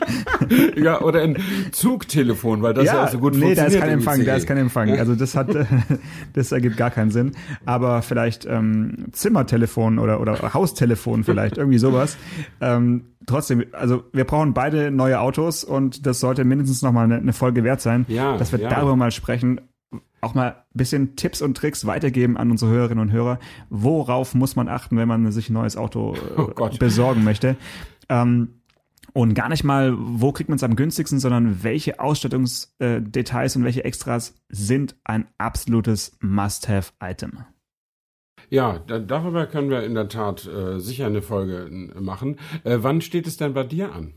ja, 0.76 1.00
oder 1.00 1.22
in 1.22 1.38
Zugtelefon, 1.72 2.62
weil 2.62 2.74
das 2.74 2.84
ja, 2.84 3.04
ja 3.04 3.08
so 3.08 3.18
gut 3.18 3.34
nee, 3.34 3.40
funktioniert. 3.40 3.72
Nee, 3.72 3.78
da 3.78 3.78
ist 3.78 3.80
kein 3.80 3.90
Empfang, 3.90 4.24
da 4.24 4.36
ist 4.36 4.46
kein 4.46 4.58
Empfang. 4.58 4.90
Also 4.92 5.16
das 5.16 5.34
hat, 5.34 5.48
das 6.34 6.52
ergibt 6.52 6.76
gar 6.76 6.92
keinen 6.92 7.10
Sinn. 7.10 7.32
Aber 7.66 8.02
vielleicht 8.02 8.46
ähm, 8.46 9.06
Zimmertelefon 9.10 9.98
oder, 9.98 10.20
oder 10.20 10.54
Haustelefon 10.54 11.24
vielleicht, 11.24 11.58
irgendwie 11.58 11.78
sowas. 11.78 12.16
Ähm, 12.60 13.07
trotzdem, 13.26 13.64
also 13.72 14.04
wir 14.12 14.24
brauchen 14.24 14.54
beide 14.54 14.90
neue 14.90 15.20
Autos 15.20 15.64
und 15.64 16.06
das 16.06 16.20
sollte 16.20 16.44
mindestens 16.44 16.82
noch 16.82 16.92
mal 16.92 17.04
eine, 17.04 17.16
eine 17.16 17.32
Folge 17.32 17.64
wert 17.64 17.80
sein, 17.80 18.06
ja, 18.08 18.36
dass 18.36 18.52
wir 18.52 18.60
ja. 18.60 18.68
darüber 18.68 18.96
mal 18.96 19.10
sprechen, 19.10 19.60
auch 20.20 20.34
mal 20.34 20.48
ein 20.48 20.62
bisschen 20.74 21.16
Tipps 21.16 21.42
und 21.42 21.56
Tricks 21.56 21.86
weitergeben 21.86 22.36
an 22.36 22.50
unsere 22.50 22.70
Hörerinnen 22.70 23.02
und 23.02 23.12
Hörer. 23.12 23.38
Worauf 23.70 24.34
muss 24.34 24.56
man 24.56 24.68
achten, 24.68 24.96
wenn 24.96 25.08
man 25.08 25.30
sich 25.30 25.48
ein 25.48 25.54
neues 25.54 25.76
Auto 25.76 26.16
oh 26.36 26.68
besorgen 26.78 27.24
möchte? 27.24 27.56
Ähm, 28.08 28.58
und 29.12 29.34
gar 29.34 29.48
nicht 29.48 29.64
mal, 29.64 29.94
wo 29.96 30.32
kriegt 30.32 30.48
man 30.48 30.56
es 30.56 30.62
am 30.62 30.76
günstigsten, 30.76 31.18
sondern 31.18 31.62
welche 31.62 31.98
Ausstattungsdetails 31.98 33.56
und 33.56 33.64
welche 33.64 33.84
Extras 33.84 34.34
sind 34.48 34.96
ein 35.04 35.26
absolutes 35.38 36.16
Must-Have-Item. 36.20 37.38
Ja, 38.50 38.78
da, 38.86 38.98
darüber 38.98 39.46
können 39.46 39.70
wir 39.70 39.82
in 39.82 39.94
der 39.94 40.08
Tat 40.08 40.46
äh, 40.46 40.78
sicher 40.80 41.06
eine 41.06 41.22
Folge 41.22 41.92
machen. 41.98 42.38
Äh, 42.64 42.78
wann 42.80 43.00
steht 43.00 43.26
es 43.26 43.36
denn 43.36 43.54
bei 43.54 43.64
dir 43.64 43.92
an? 43.92 44.14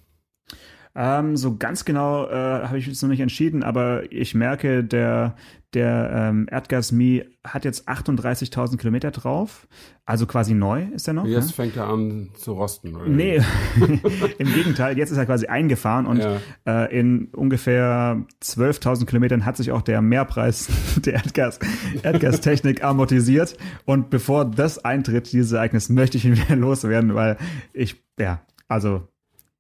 Ähm, 0.94 1.38
so 1.38 1.58
ganz 1.58 1.86
genau 1.86 2.28
äh, 2.28 2.34
habe 2.34 2.78
ich 2.78 2.88
jetzt 2.88 3.02
noch 3.02 3.10
nicht 3.10 3.22
entschieden, 3.22 3.64
aber 3.64 4.12
ich 4.12 4.36
merke, 4.36 4.84
der, 4.84 5.36
der 5.74 6.12
ähm, 6.14 6.48
Erdgas-Mi 6.52 7.24
hat 7.46 7.64
jetzt 7.64 7.88
38.000 7.88 8.76
Kilometer 8.78 9.12
drauf. 9.12 9.68
Also 10.06 10.26
quasi 10.26 10.54
neu 10.54 10.84
ist 10.94 11.08
er 11.08 11.14
noch. 11.14 11.26
Jetzt 11.26 11.48
ne? 11.48 11.54
fängt 11.54 11.78
er 11.78 11.88
an 11.88 12.32
zu 12.34 12.52
rosten. 12.54 12.94
Oder? 12.96 13.08
Nee, 13.08 13.42
im 14.38 14.54
Gegenteil, 14.54 14.98
jetzt 14.98 15.12
ist 15.12 15.18
er 15.18 15.26
quasi 15.26 15.46
eingefahren 15.48 16.06
und 16.06 16.18
Ja. 16.18 16.38
äh, 16.68 17.00
in 17.00 17.28
ungefähr 17.28 18.26
12.000 18.44 19.06
Kilometern 19.06 19.46
hat 19.46 19.56
sich 19.56 19.72
auch 19.72 19.82
der 19.84 20.02
Mehrpreis 20.02 20.68
der 21.06 21.14
Erdgas, 21.14 21.60
Erdgastechnik 22.04 22.84
amortisiert. 22.84 23.56
Und 23.86 24.10
bevor 24.10 24.44
das 24.44 24.84
eintritt, 24.84 25.32
dieses 25.32 25.54
Ereignis, 25.54 25.88
möchte 25.88 26.18
ich 26.18 26.26
ihn 26.26 26.36
wieder 26.36 26.58
loswerden, 26.58 27.16
weil 27.16 27.38
ich, 27.72 28.04
ja, 28.20 28.42
also, 28.68 29.08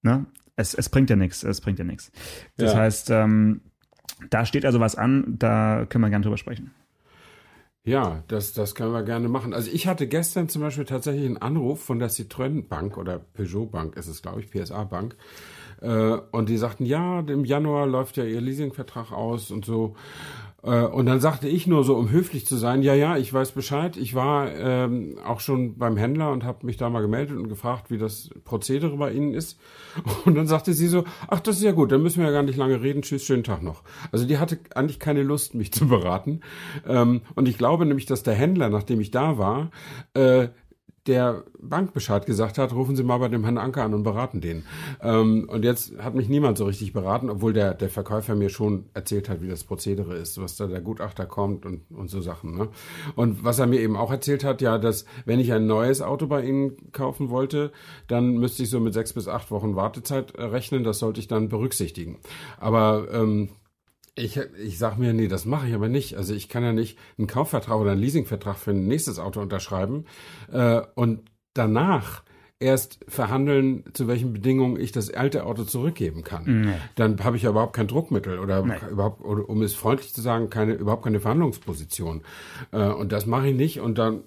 ne, 0.01 0.25
es, 0.61 0.73
es 0.73 0.89
bringt 0.89 1.09
ja 1.09 1.15
nichts, 1.15 1.43
es 1.43 1.59
bringt 1.61 1.79
ja 1.79 1.85
nichts. 1.85 2.11
Das 2.57 2.73
Ja. 2.73 2.79
heißt, 2.79 3.09
ähm, 3.09 3.61
da 4.29 4.45
steht 4.45 4.65
also 4.65 4.79
was 4.79 4.95
an, 4.95 5.35
da 5.39 5.85
können 5.89 6.03
wir 6.03 6.09
gerne 6.09 6.23
drüber 6.23 6.37
sprechen. 6.37 6.71
Ja, 7.83 8.23
das, 8.27 8.53
das 8.53 8.75
können 8.75 8.93
wir 8.93 9.01
gerne 9.01 9.27
machen. 9.27 9.55
Also 9.55 9.71
ich 9.73 9.87
hatte 9.87 10.07
gestern 10.07 10.47
zum 10.49 10.61
Beispiel 10.61 10.85
tatsächlich 10.85 11.25
einen 11.25 11.37
Anruf 11.37 11.83
von 11.83 11.97
der 11.97 12.11
Citroën 12.11 12.67
Bank 12.67 12.95
oder 12.95 13.17
Peugeot 13.17 13.65
Bank 13.65 13.95
ist 13.97 14.07
es, 14.07 14.21
glaube 14.21 14.39
ich, 14.41 14.51
PSA 14.51 14.83
Bank. 14.83 15.15
Äh, 15.81 16.17
und 16.31 16.47
die 16.49 16.57
sagten, 16.57 16.85
ja, 16.85 17.21
im 17.21 17.43
Januar 17.43 17.87
läuft 17.87 18.17
ja 18.17 18.23
ihr 18.23 18.39
Leasingvertrag 18.39 19.11
aus 19.11 19.49
und 19.49 19.65
so. 19.65 19.95
Äh, 20.63 20.83
und 20.83 21.05
dann 21.05 21.19
sagte 21.19 21.47
ich 21.47 21.67
nur 21.67 21.83
so, 21.83 21.95
um 21.95 22.09
höflich 22.11 22.45
zu 22.45 22.55
sein, 22.55 22.81
ja, 22.83 22.93
ja, 22.93 23.17
ich 23.17 23.33
weiß 23.33 23.51
Bescheid. 23.51 23.97
Ich 23.97 24.15
war 24.15 24.51
ähm, 24.51 25.17
auch 25.25 25.39
schon 25.39 25.77
beim 25.77 25.97
Händler 25.97 26.31
und 26.31 26.43
habe 26.43 26.65
mich 26.65 26.77
da 26.77 26.89
mal 26.89 27.01
gemeldet 27.01 27.37
und 27.37 27.49
gefragt, 27.49 27.89
wie 27.89 27.97
das 27.97 28.29
Prozedere 28.43 28.97
bei 28.97 29.11
Ihnen 29.11 29.33
ist. 29.33 29.59
Und 30.25 30.35
dann 30.35 30.47
sagte 30.47 30.73
sie 30.73 30.87
so, 30.87 31.03
ach, 31.27 31.39
das 31.39 31.57
ist 31.57 31.63
ja 31.63 31.71
gut, 31.71 31.91
dann 31.91 32.01
müssen 32.01 32.19
wir 32.19 32.27
ja 32.27 32.31
gar 32.31 32.43
nicht 32.43 32.57
lange 32.57 32.81
reden. 32.81 33.01
Tschüss, 33.01 33.25
schönen 33.25 33.43
Tag 33.43 33.61
noch. 33.61 33.83
Also 34.11 34.25
die 34.25 34.37
hatte 34.37 34.59
eigentlich 34.73 34.99
keine 34.99 35.23
Lust, 35.23 35.53
mich 35.53 35.73
zu 35.73 35.87
beraten. 35.87 36.41
Ähm, 36.87 37.21
und 37.35 37.47
ich 37.47 37.57
glaube 37.57 37.85
nämlich, 37.85 38.05
dass 38.05 38.23
der 38.23 38.35
Händler, 38.35 38.69
nachdem 38.69 39.01
ich 39.01 39.11
da 39.11 39.37
war, 39.37 39.71
äh, 40.13 40.49
der 41.07 41.43
Bank 41.59 41.93
Bescheid 41.93 42.25
gesagt 42.25 42.57
hat, 42.57 42.73
rufen 42.73 42.95
Sie 42.95 43.03
mal 43.03 43.17
bei 43.17 43.27
dem 43.27 43.43
Herrn 43.43 43.57
Anker 43.57 43.83
an 43.83 43.93
und 43.93 44.03
beraten 44.03 44.39
den. 44.39 44.65
Ähm, 45.01 45.49
und 45.49 45.65
jetzt 45.65 45.97
hat 45.97 46.13
mich 46.13 46.29
niemand 46.29 46.57
so 46.57 46.65
richtig 46.65 46.93
beraten, 46.93 47.29
obwohl 47.29 47.53
der, 47.53 47.73
der 47.73 47.89
Verkäufer 47.89 48.35
mir 48.35 48.49
schon 48.49 48.85
erzählt 48.93 49.27
hat, 49.27 49.41
wie 49.41 49.47
das 49.47 49.63
Prozedere 49.63 50.15
ist, 50.15 50.39
was 50.39 50.57
da 50.57 50.67
der 50.67 50.81
Gutachter 50.81 51.25
kommt 51.25 51.65
und, 51.65 51.81
und 51.89 52.09
so 52.09 52.21
Sachen. 52.21 52.55
Ne? 52.55 52.69
Und 53.15 53.43
was 53.43 53.57
er 53.57 53.67
mir 53.67 53.79
eben 53.79 53.95
auch 53.95 54.11
erzählt 54.11 54.43
hat, 54.43 54.61
ja, 54.61 54.77
dass 54.77 55.05
wenn 55.25 55.39
ich 55.39 55.51
ein 55.51 55.65
neues 55.65 56.01
Auto 56.01 56.27
bei 56.27 56.43
Ihnen 56.43 56.91
kaufen 56.91 57.29
wollte, 57.29 57.71
dann 58.07 58.37
müsste 58.37 58.63
ich 58.63 58.69
so 58.69 58.79
mit 58.79 58.93
sechs 58.93 59.13
bis 59.13 59.27
acht 59.27 59.49
Wochen 59.49 59.75
Wartezeit 59.75 60.35
äh, 60.35 60.43
rechnen. 60.43 60.83
Das 60.83 60.99
sollte 60.99 61.19
ich 61.19 61.27
dann 61.27 61.49
berücksichtigen. 61.49 62.19
Aber 62.59 63.07
ähm, 63.11 63.49
ich, 64.15 64.37
ich 64.37 64.77
sag 64.77 64.97
mir, 64.97 65.13
nee, 65.13 65.27
das 65.27 65.45
mache 65.45 65.67
ich 65.67 65.73
aber 65.73 65.89
nicht. 65.89 66.15
Also 66.17 66.33
ich 66.33 66.49
kann 66.49 66.63
ja 66.63 66.73
nicht 66.73 66.97
einen 67.17 67.27
Kaufvertrag 67.27 67.77
oder 67.77 67.91
einen 67.91 68.01
Leasingvertrag 68.01 68.57
für 68.57 68.71
ein 68.71 68.87
nächstes 68.87 69.19
Auto 69.19 69.41
unterschreiben 69.41 70.05
äh, 70.51 70.81
und 70.95 71.21
danach 71.53 72.23
erst 72.59 72.99
verhandeln, 73.07 73.83
zu 73.93 74.07
welchen 74.07 74.33
Bedingungen 74.33 74.79
ich 74.79 74.91
das 74.91 75.11
alte 75.11 75.45
Auto 75.45 75.63
zurückgeben 75.63 76.23
kann. 76.23 76.45
Dann 76.95 77.23
habe 77.23 77.35
ich 77.35 77.43
ja 77.43 77.49
überhaupt 77.49 77.75
kein 77.75 77.87
Druckmittel 77.87 78.37
oder 78.37 78.63
überhaupt, 78.89 79.21
oder, 79.21 79.49
um 79.49 79.63
es 79.63 79.73
freundlich 79.73 80.13
zu 80.13 80.21
sagen, 80.21 80.49
keine, 80.49 80.73
überhaupt 80.73 81.03
keine 81.03 81.19
Verhandlungsposition. 81.19 82.21
Äh, 82.71 82.85
und 82.89 83.11
das 83.11 83.25
mache 83.25 83.49
ich 83.49 83.55
nicht 83.55 83.79
und 83.79 83.97
dann 83.97 84.23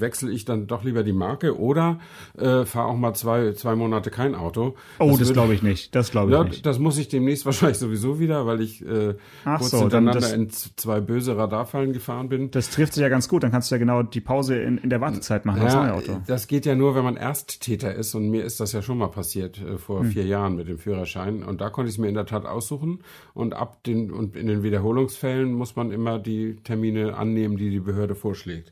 wechsle 0.00 0.30
ich 0.30 0.44
dann 0.44 0.66
doch 0.66 0.84
lieber 0.84 1.02
die 1.02 1.12
Marke 1.12 1.58
oder 1.58 2.00
äh, 2.38 2.64
fahre 2.64 2.88
auch 2.88 2.96
mal 2.96 3.14
zwei, 3.14 3.52
zwei 3.52 3.74
Monate 3.76 4.10
kein 4.10 4.34
Auto. 4.34 4.74
Oh, 4.98 5.10
das, 5.10 5.20
wird- 5.28 5.32
glaube 5.34 5.54
ich 5.54 5.62
nicht. 5.62 5.94
Das 5.94 6.10
glaube 6.10 6.30
ich 6.32 6.36
ja, 6.38 6.44
nicht. 6.44 6.66
das 6.66 6.78
muss 6.78 6.98
ich 6.98 7.08
demnächst 7.08 7.44
wahrscheinlich 7.46 7.78
sowieso 7.78 8.18
wieder, 8.20 8.46
weil 8.46 8.60
ich 8.60 8.84
äh, 8.86 9.14
Ach 9.44 9.58
kurz 9.58 9.70
so, 9.72 9.80
hintereinander 9.80 10.20
das- 10.20 10.32
in 10.32 10.50
zwei 10.50 11.00
böse 11.00 11.36
Radarfallen 11.36 11.92
gefahren 11.92 12.28
bin. 12.28 12.50
Das 12.50 12.70
trifft 12.70 12.94
sich 12.94 13.02
ja 13.02 13.08
ganz 13.08 13.28
gut. 13.28 13.42
Dann 13.42 13.50
kannst 13.50 13.70
du 13.70 13.74
ja 13.74 13.78
genau 13.78 14.02
die 14.02 14.20
Pause 14.20 14.56
in, 14.56 14.78
in 14.78 14.90
der 14.90 15.00
Wartezeit 15.00 15.44
machen, 15.44 15.62
das 15.62 15.74
Ja, 15.74 15.94
Auto. 15.94 16.20
das 16.26 16.46
geht 16.48 16.66
ja 16.66 16.74
nur, 16.74 16.94
wenn 16.94 17.04
man 17.04 17.16
Ersttäter 17.16 17.94
ist 17.94 18.14
und 18.14 18.28
mir 18.30 18.44
ist 18.44 18.60
das 18.60 18.72
ja 18.72 18.82
schon 18.82 18.98
mal 18.98 19.08
passiert 19.08 19.60
äh, 19.60 19.78
vor 19.78 20.00
Hm. 20.00 20.10
vier 20.10 20.24
Jahren 20.24 20.56
mit 20.56 20.68
dem 20.68 20.78
Führerschein 20.78 21.42
und 21.42 21.60
da 21.60 21.70
konnte 21.70 21.88
ich 21.88 21.94
es 21.94 21.98
mir 21.98 22.08
in 22.08 22.14
der 22.14 22.26
Tat 22.26 22.46
aussuchen 22.46 23.00
und 23.34 23.54
ab 23.54 23.82
den 23.84 24.10
und 24.10 24.36
in 24.36 24.46
den 24.46 24.62
Wiederholungsfällen 24.62 25.52
muss 25.52 25.76
man 25.76 25.90
immer 25.90 26.18
die 26.18 26.56
Termine 26.64 27.16
annehmen, 27.16 27.56
die 27.56 27.70
die 27.70 27.80
Behörde 27.80 28.14
vorschlägt. 28.14 28.70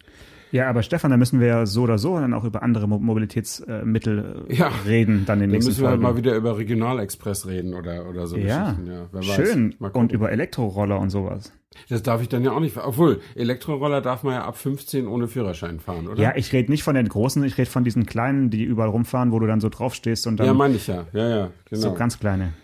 Ja, 0.53 0.69
aber 0.69 0.83
Stefan, 0.83 1.11
da 1.13 1.17
müssen 1.17 1.39
wir 1.41 1.47
ja 1.47 1.67
so 1.67 1.83
oder 1.83 1.97
so 1.99 2.19
dann 2.19 2.35
auch 2.35 2.45
über 2.45 2.63
andere 2.63 2.89
Mo 2.89 2.99
Mobilitätsmittel 2.99 4.47
äh, 4.49 4.55
Ja. 4.55 4.71
reden, 4.87 5.25
dann 5.27 5.39
in 5.39 5.43
den 5.43 5.51
Dann 5.51 5.51
nächsten 5.51 5.71
müssen 5.71 5.83
wir 5.83 5.89
halt 5.91 6.01
mal 6.01 6.17
wieder 6.17 6.35
über 6.35 6.59
Regionalexpress 6.59 7.47
reden 7.47 7.75
oder 7.75 8.09
oder 8.09 8.27
so 8.27 8.37
ja. 8.37 8.77
Ja, 9.13 9.23
schön. 9.23 9.75
Und 9.93 10.13
über 10.13 10.31
Elektroroller 10.33 10.99
und 10.99 11.11
sowas. 11.11 11.53
das 11.89 12.03
darf 12.03 12.21
ich 12.23 12.29
dann 12.29 12.43
ja 12.45 12.51
auch 12.53 12.61
nicht. 12.61 12.77
Obwohl 12.77 13.21
Elektroroller 13.37 14.01
darf 14.01 14.23
man 14.25 14.35
ja 14.35 14.45
ab 14.45 14.57
15 14.57 15.07
ohne 15.07 15.29
Führerschein 15.29 15.79
fahren, 15.81 16.09
oder? 16.09 16.21
Ja, 16.21 16.33
ich 16.37 16.53
rede 16.53 16.71
nicht 16.71 16.83
von 16.83 16.95
den 16.97 17.09
großen, 17.09 17.43
ich 17.45 17.57
rede 17.57 17.71
von 17.71 17.85
diesen 17.85 18.07
kleinen, 18.07 18.51
die 18.51 18.65
überall 18.65 18.89
rumfahren, 18.89 19.31
wo 19.33 19.39
du 19.39 19.47
dann 19.47 19.61
so 19.61 19.69
draufstehst 19.69 20.27
und 20.27 20.39
dann 20.41 20.47
Ja, 20.49 20.55
meine 20.55 20.75
ich 20.75 20.87
ja. 20.89 21.05
Ja, 21.13 21.29
ja, 21.29 21.51
genau. 21.67 21.81
so 21.83 21.95
ganz 21.95 22.19
kleine. 22.19 22.55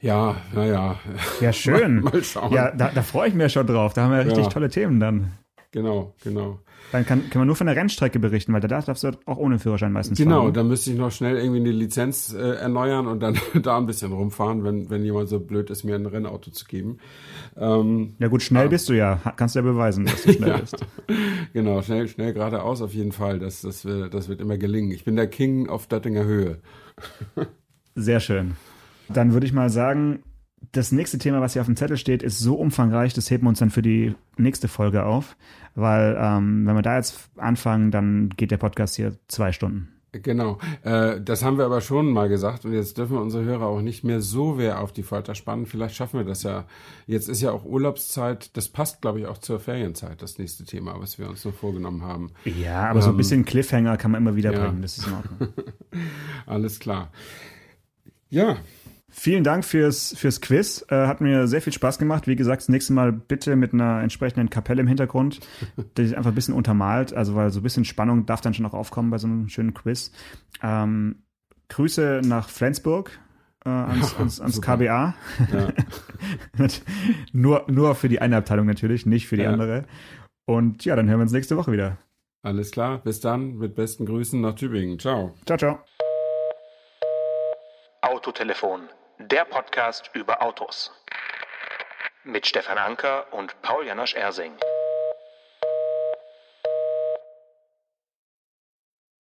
ja, 0.00 0.36
naja. 0.54 0.96
Ja, 1.42 1.52
schön. 1.52 2.00
Mal, 2.00 2.10
mal 2.14 2.24
schauen. 2.24 2.52
Ja, 2.52 2.70
da, 2.70 2.90
da 2.94 3.02
freue 3.02 3.28
ich 3.28 3.34
mich 3.34 3.42
ja 3.42 3.48
schon 3.50 3.66
drauf. 3.66 3.92
Da 3.92 4.04
haben 4.04 4.12
wir 4.12 4.24
richtig 4.24 4.44
Ja. 4.44 4.50
tolle 4.50 4.70
Themen 4.70 5.00
dann. 5.00 5.32
Genau, 5.72 6.14
genau. 6.24 6.58
Dann 6.90 7.06
kann, 7.06 7.30
kann 7.30 7.40
man 7.42 7.46
nur 7.46 7.54
von 7.54 7.68
der 7.68 7.76
Rennstrecke 7.76 8.18
berichten, 8.18 8.52
weil 8.52 8.60
da 8.60 8.66
darfst 8.66 9.04
du 9.04 9.12
auch 9.26 9.36
ohne 9.36 9.60
Führerschein 9.60 9.92
meistens 9.92 10.18
Genau, 10.18 10.42
fahren. 10.42 10.54
dann 10.54 10.66
müsste 10.66 10.90
ich 10.90 10.98
noch 10.98 11.12
schnell 11.12 11.36
irgendwie 11.36 11.60
eine 11.60 11.70
Lizenz 11.70 12.32
äh, 12.32 12.38
erneuern 12.56 13.06
und 13.06 13.20
dann 13.20 13.38
da 13.62 13.76
ein 13.78 13.86
bisschen 13.86 14.12
rumfahren, 14.12 14.64
wenn, 14.64 14.90
wenn 14.90 15.04
jemand 15.04 15.28
so 15.28 15.38
blöd 15.38 15.70
ist, 15.70 15.84
mir 15.84 15.94
ein 15.94 16.06
Rennauto 16.06 16.50
zu 16.50 16.64
geben. 16.64 16.98
Ähm, 17.56 18.14
Ja 18.18 18.26
gut, 18.26 18.42
schnell 18.42 18.68
bist 18.68 18.88
du 18.88 18.94
ja. 18.94 19.20
Kannst 19.36 19.54
du 19.54 19.60
ja 19.60 19.64
beweisen, 19.64 20.06
dass 20.06 20.24
du 20.24 20.32
schnell 20.34 20.48
Ja. 20.48 20.56
bist. 20.58 20.76
genau, 21.52 21.80
schnell, 21.82 22.08
schnell 22.08 22.32
geradeaus 22.32 22.82
auf 22.82 22.92
jeden 22.92 23.12
Fall. 23.12 23.38
Das, 23.38 23.60
das, 23.60 23.84
wird- 23.84 24.12
das 24.12 24.28
wird 24.28 24.40
immer 24.40 24.58
gelingen. 24.58 24.90
Ich 24.90 25.04
bin 25.04 25.14
der 25.14 25.28
King 25.28 25.68
auf 25.68 25.86
Döttinger 25.86 26.24
Höhe. 26.24 26.58
Sehr 27.94 28.18
schön. 28.20 28.56
Dann 29.08 29.32
würde 29.32 29.46
ich 29.46 29.52
mal 29.52 29.70
sagen, 29.70 30.22
das 30.72 30.92
nächste 30.92 31.18
Thema, 31.18 31.40
was 31.40 31.54
hier 31.54 31.62
auf 31.62 31.66
dem 31.66 31.76
Zettel 31.76 31.96
steht, 31.96 32.22
ist 32.22 32.38
so 32.38 32.54
umfangreich, 32.54 33.14
das 33.14 33.30
heben 33.30 33.44
wir 33.44 33.48
uns 33.48 33.58
dann 33.58 33.70
für 33.70 33.82
die 33.82 34.14
nächste 34.36 34.68
Folge 34.68 35.04
auf. 35.04 35.36
Weil 35.74 36.16
ähm, 36.20 36.66
wenn 36.66 36.74
wir 36.74 36.82
da 36.82 36.96
jetzt 36.96 37.30
anfangen, 37.36 37.90
dann 37.90 38.30
geht 38.36 38.50
der 38.50 38.56
Podcast 38.56 38.96
hier 38.96 39.16
zwei 39.28 39.52
Stunden. 39.52 39.88
Genau, 40.12 40.58
äh, 40.82 41.20
das 41.20 41.44
haben 41.44 41.56
wir 41.56 41.64
aber 41.64 41.80
schon 41.80 42.10
mal 42.10 42.28
gesagt 42.28 42.64
und 42.64 42.72
jetzt 42.72 42.98
dürfen 42.98 43.14
wir 43.14 43.20
unsere 43.22 43.44
Hörer 43.44 43.66
auch 43.66 43.80
nicht 43.80 44.02
mehr 44.02 44.20
so 44.20 44.58
wer 44.58 44.80
auf 44.80 44.92
die 44.92 45.04
Folter 45.04 45.36
spannen. 45.36 45.66
Vielleicht 45.66 45.94
schaffen 45.94 46.18
wir 46.18 46.24
das 46.26 46.42
ja. 46.42 46.64
Jetzt 47.06 47.28
ist 47.28 47.40
ja 47.40 47.52
auch 47.52 47.64
Urlaubszeit, 47.64 48.56
das 48.56 48.68
passt, 48.68 49.02
glaube 49.02 49.20
ich, 49.20 49.26
auch 49.26 49.38
zur 49.38 49.60
Ferienzeit, 49.60 50.20
das 50.20 50.36
nächste 50.38 50.64
Thema, 50.64 50.96
was 50.98 51.20
wir 51.20 51.28
uns 51.28 51.44
noch 51.44 51.54
vorgenommen 51.54 52.02
haben. 52.02 52.32
Ja, 52.44 52.90
aber 52.90 53.02
so 53.02 53.10
ein 53.10 53.16
bisschen 53.16 53.44
Cliffhanger 53.44 53.96
kann 53.98 54.10
man 54.10 54.20
immer 54.20 54.34
wieder 54.34 54.50
Ähm, 54.52 54.56
ja. 54.58 54.66
bringen. 54.66 54.82
Das 54.82 54.98
ist 54.98 55.06
in 55.06 55.12
Ordnung. 55.12 55.48
Alles 56.46 56.80
klar. 56.80 57.12
Ja, 58.30 58.56
Vielen 59.12 59.42
Dank 59.44 59.64
fürs, 59.64 60.14
fürs 60.16 60.40
Quiz. 60.40 60.84
Äh, 60.88 61.06
hat 61.06 61.20
mir 61.20 61.46
sehr 61.48 61.60
viel 61.60 61.72
Spaß 61.72 61.98
gemacht. 61.98 62.26
Wie 62.26 62.36
gesagt, 62.36 62.62
das 62.62 62.68
nächste 62.68 62.92
Mal 62.92 63.12
bitte 63.12 63.56
mit 63.56 63.72
einer 63.74 64.00
entsprechenden 64.02 64.50
Kapelle 64.50 64.80
im 64.80 64.86
Hintergrund, 64.86 65.40
die 65.96 66.02
ist 66.02 66.14
einfach 66.14 66.30
ein 66.30 66.34
bisschen 66.34 66.54
untermalt. 66.54 67.12
Also, 67.12 67.34
weil 67.34 67.50
so 67.50 67.60
ein 67.60 67.62
bisschen 67.62 67.84
Spannung 67.84 68.26
darf 68.26 68.40
dann 68.40 68.54
schon 68.54 68.66
auch 68.66 68.74
aufkommen 68.74 69.10
bei 69.10 69.18
so 69.18 69.26
einem 69.26 69.48
schönen 69.48 69.74
Quiz. 69.74 70.12
Ähm, 70.62 71.24
Grüße 71.68 72.22
nach 72.24 72.48
Flensburg. 72.48 73.10
Äh, 73.64 73.68
ans, 73.68 74.16
ans, 74.18 74.40
ans 74.40 74.54
super. 74.54 74.76
KBA. 74.76 75.14
ja. 75.52 75.68
nur, 77.32 77.64
nur 77.68 77.94
für 77.94 78.08
die 78.08 78.20
eine 78.20 78.36
Abteilung 78.36 78.66
natürlich, 78.66 79.06
nicht 79.06 79.26
für 79.28 79.36
die 79.36 79.42
Ja. 79.42 79.50
andere. 79.52 79.84
Und 80.46 80.84
ja, 80.84 80.96
dann 80.96 81.08
hören 81.08 81.18
wir 81.18 81.22
uns 81.22 81.32
nächste 81.32 81.56
Woche 81.56 81.72
wieder. 81.72 81.98
alles 82.42 82.70
klar. 82.70 82.98
Bis 83.02 83.20
dann. 83.20 83.56
Mit 83.58 83.74
besten 83.74 84.06
Grüßen 84.06 84.40
nach 84.40 84.54
Tübingen. 84.54 84.98
Ciao. 84.98 85.34
Ciao, 85.46 85.58
ciao. 85.58 85.78
Autotelefon, 88.02 88.80
der 89.28 89.44
Podcast 89.44 90.10
über 90.14 90.40
Autos. 90.40 90.92
Mit 92.24 92.46
Stefan 92.46 92.78
Anker 92.78 93.32
und 93.32 93.60
Paul 93.60 93.86
Janosch 93.86 94.14
Ersing. 94.14 94.52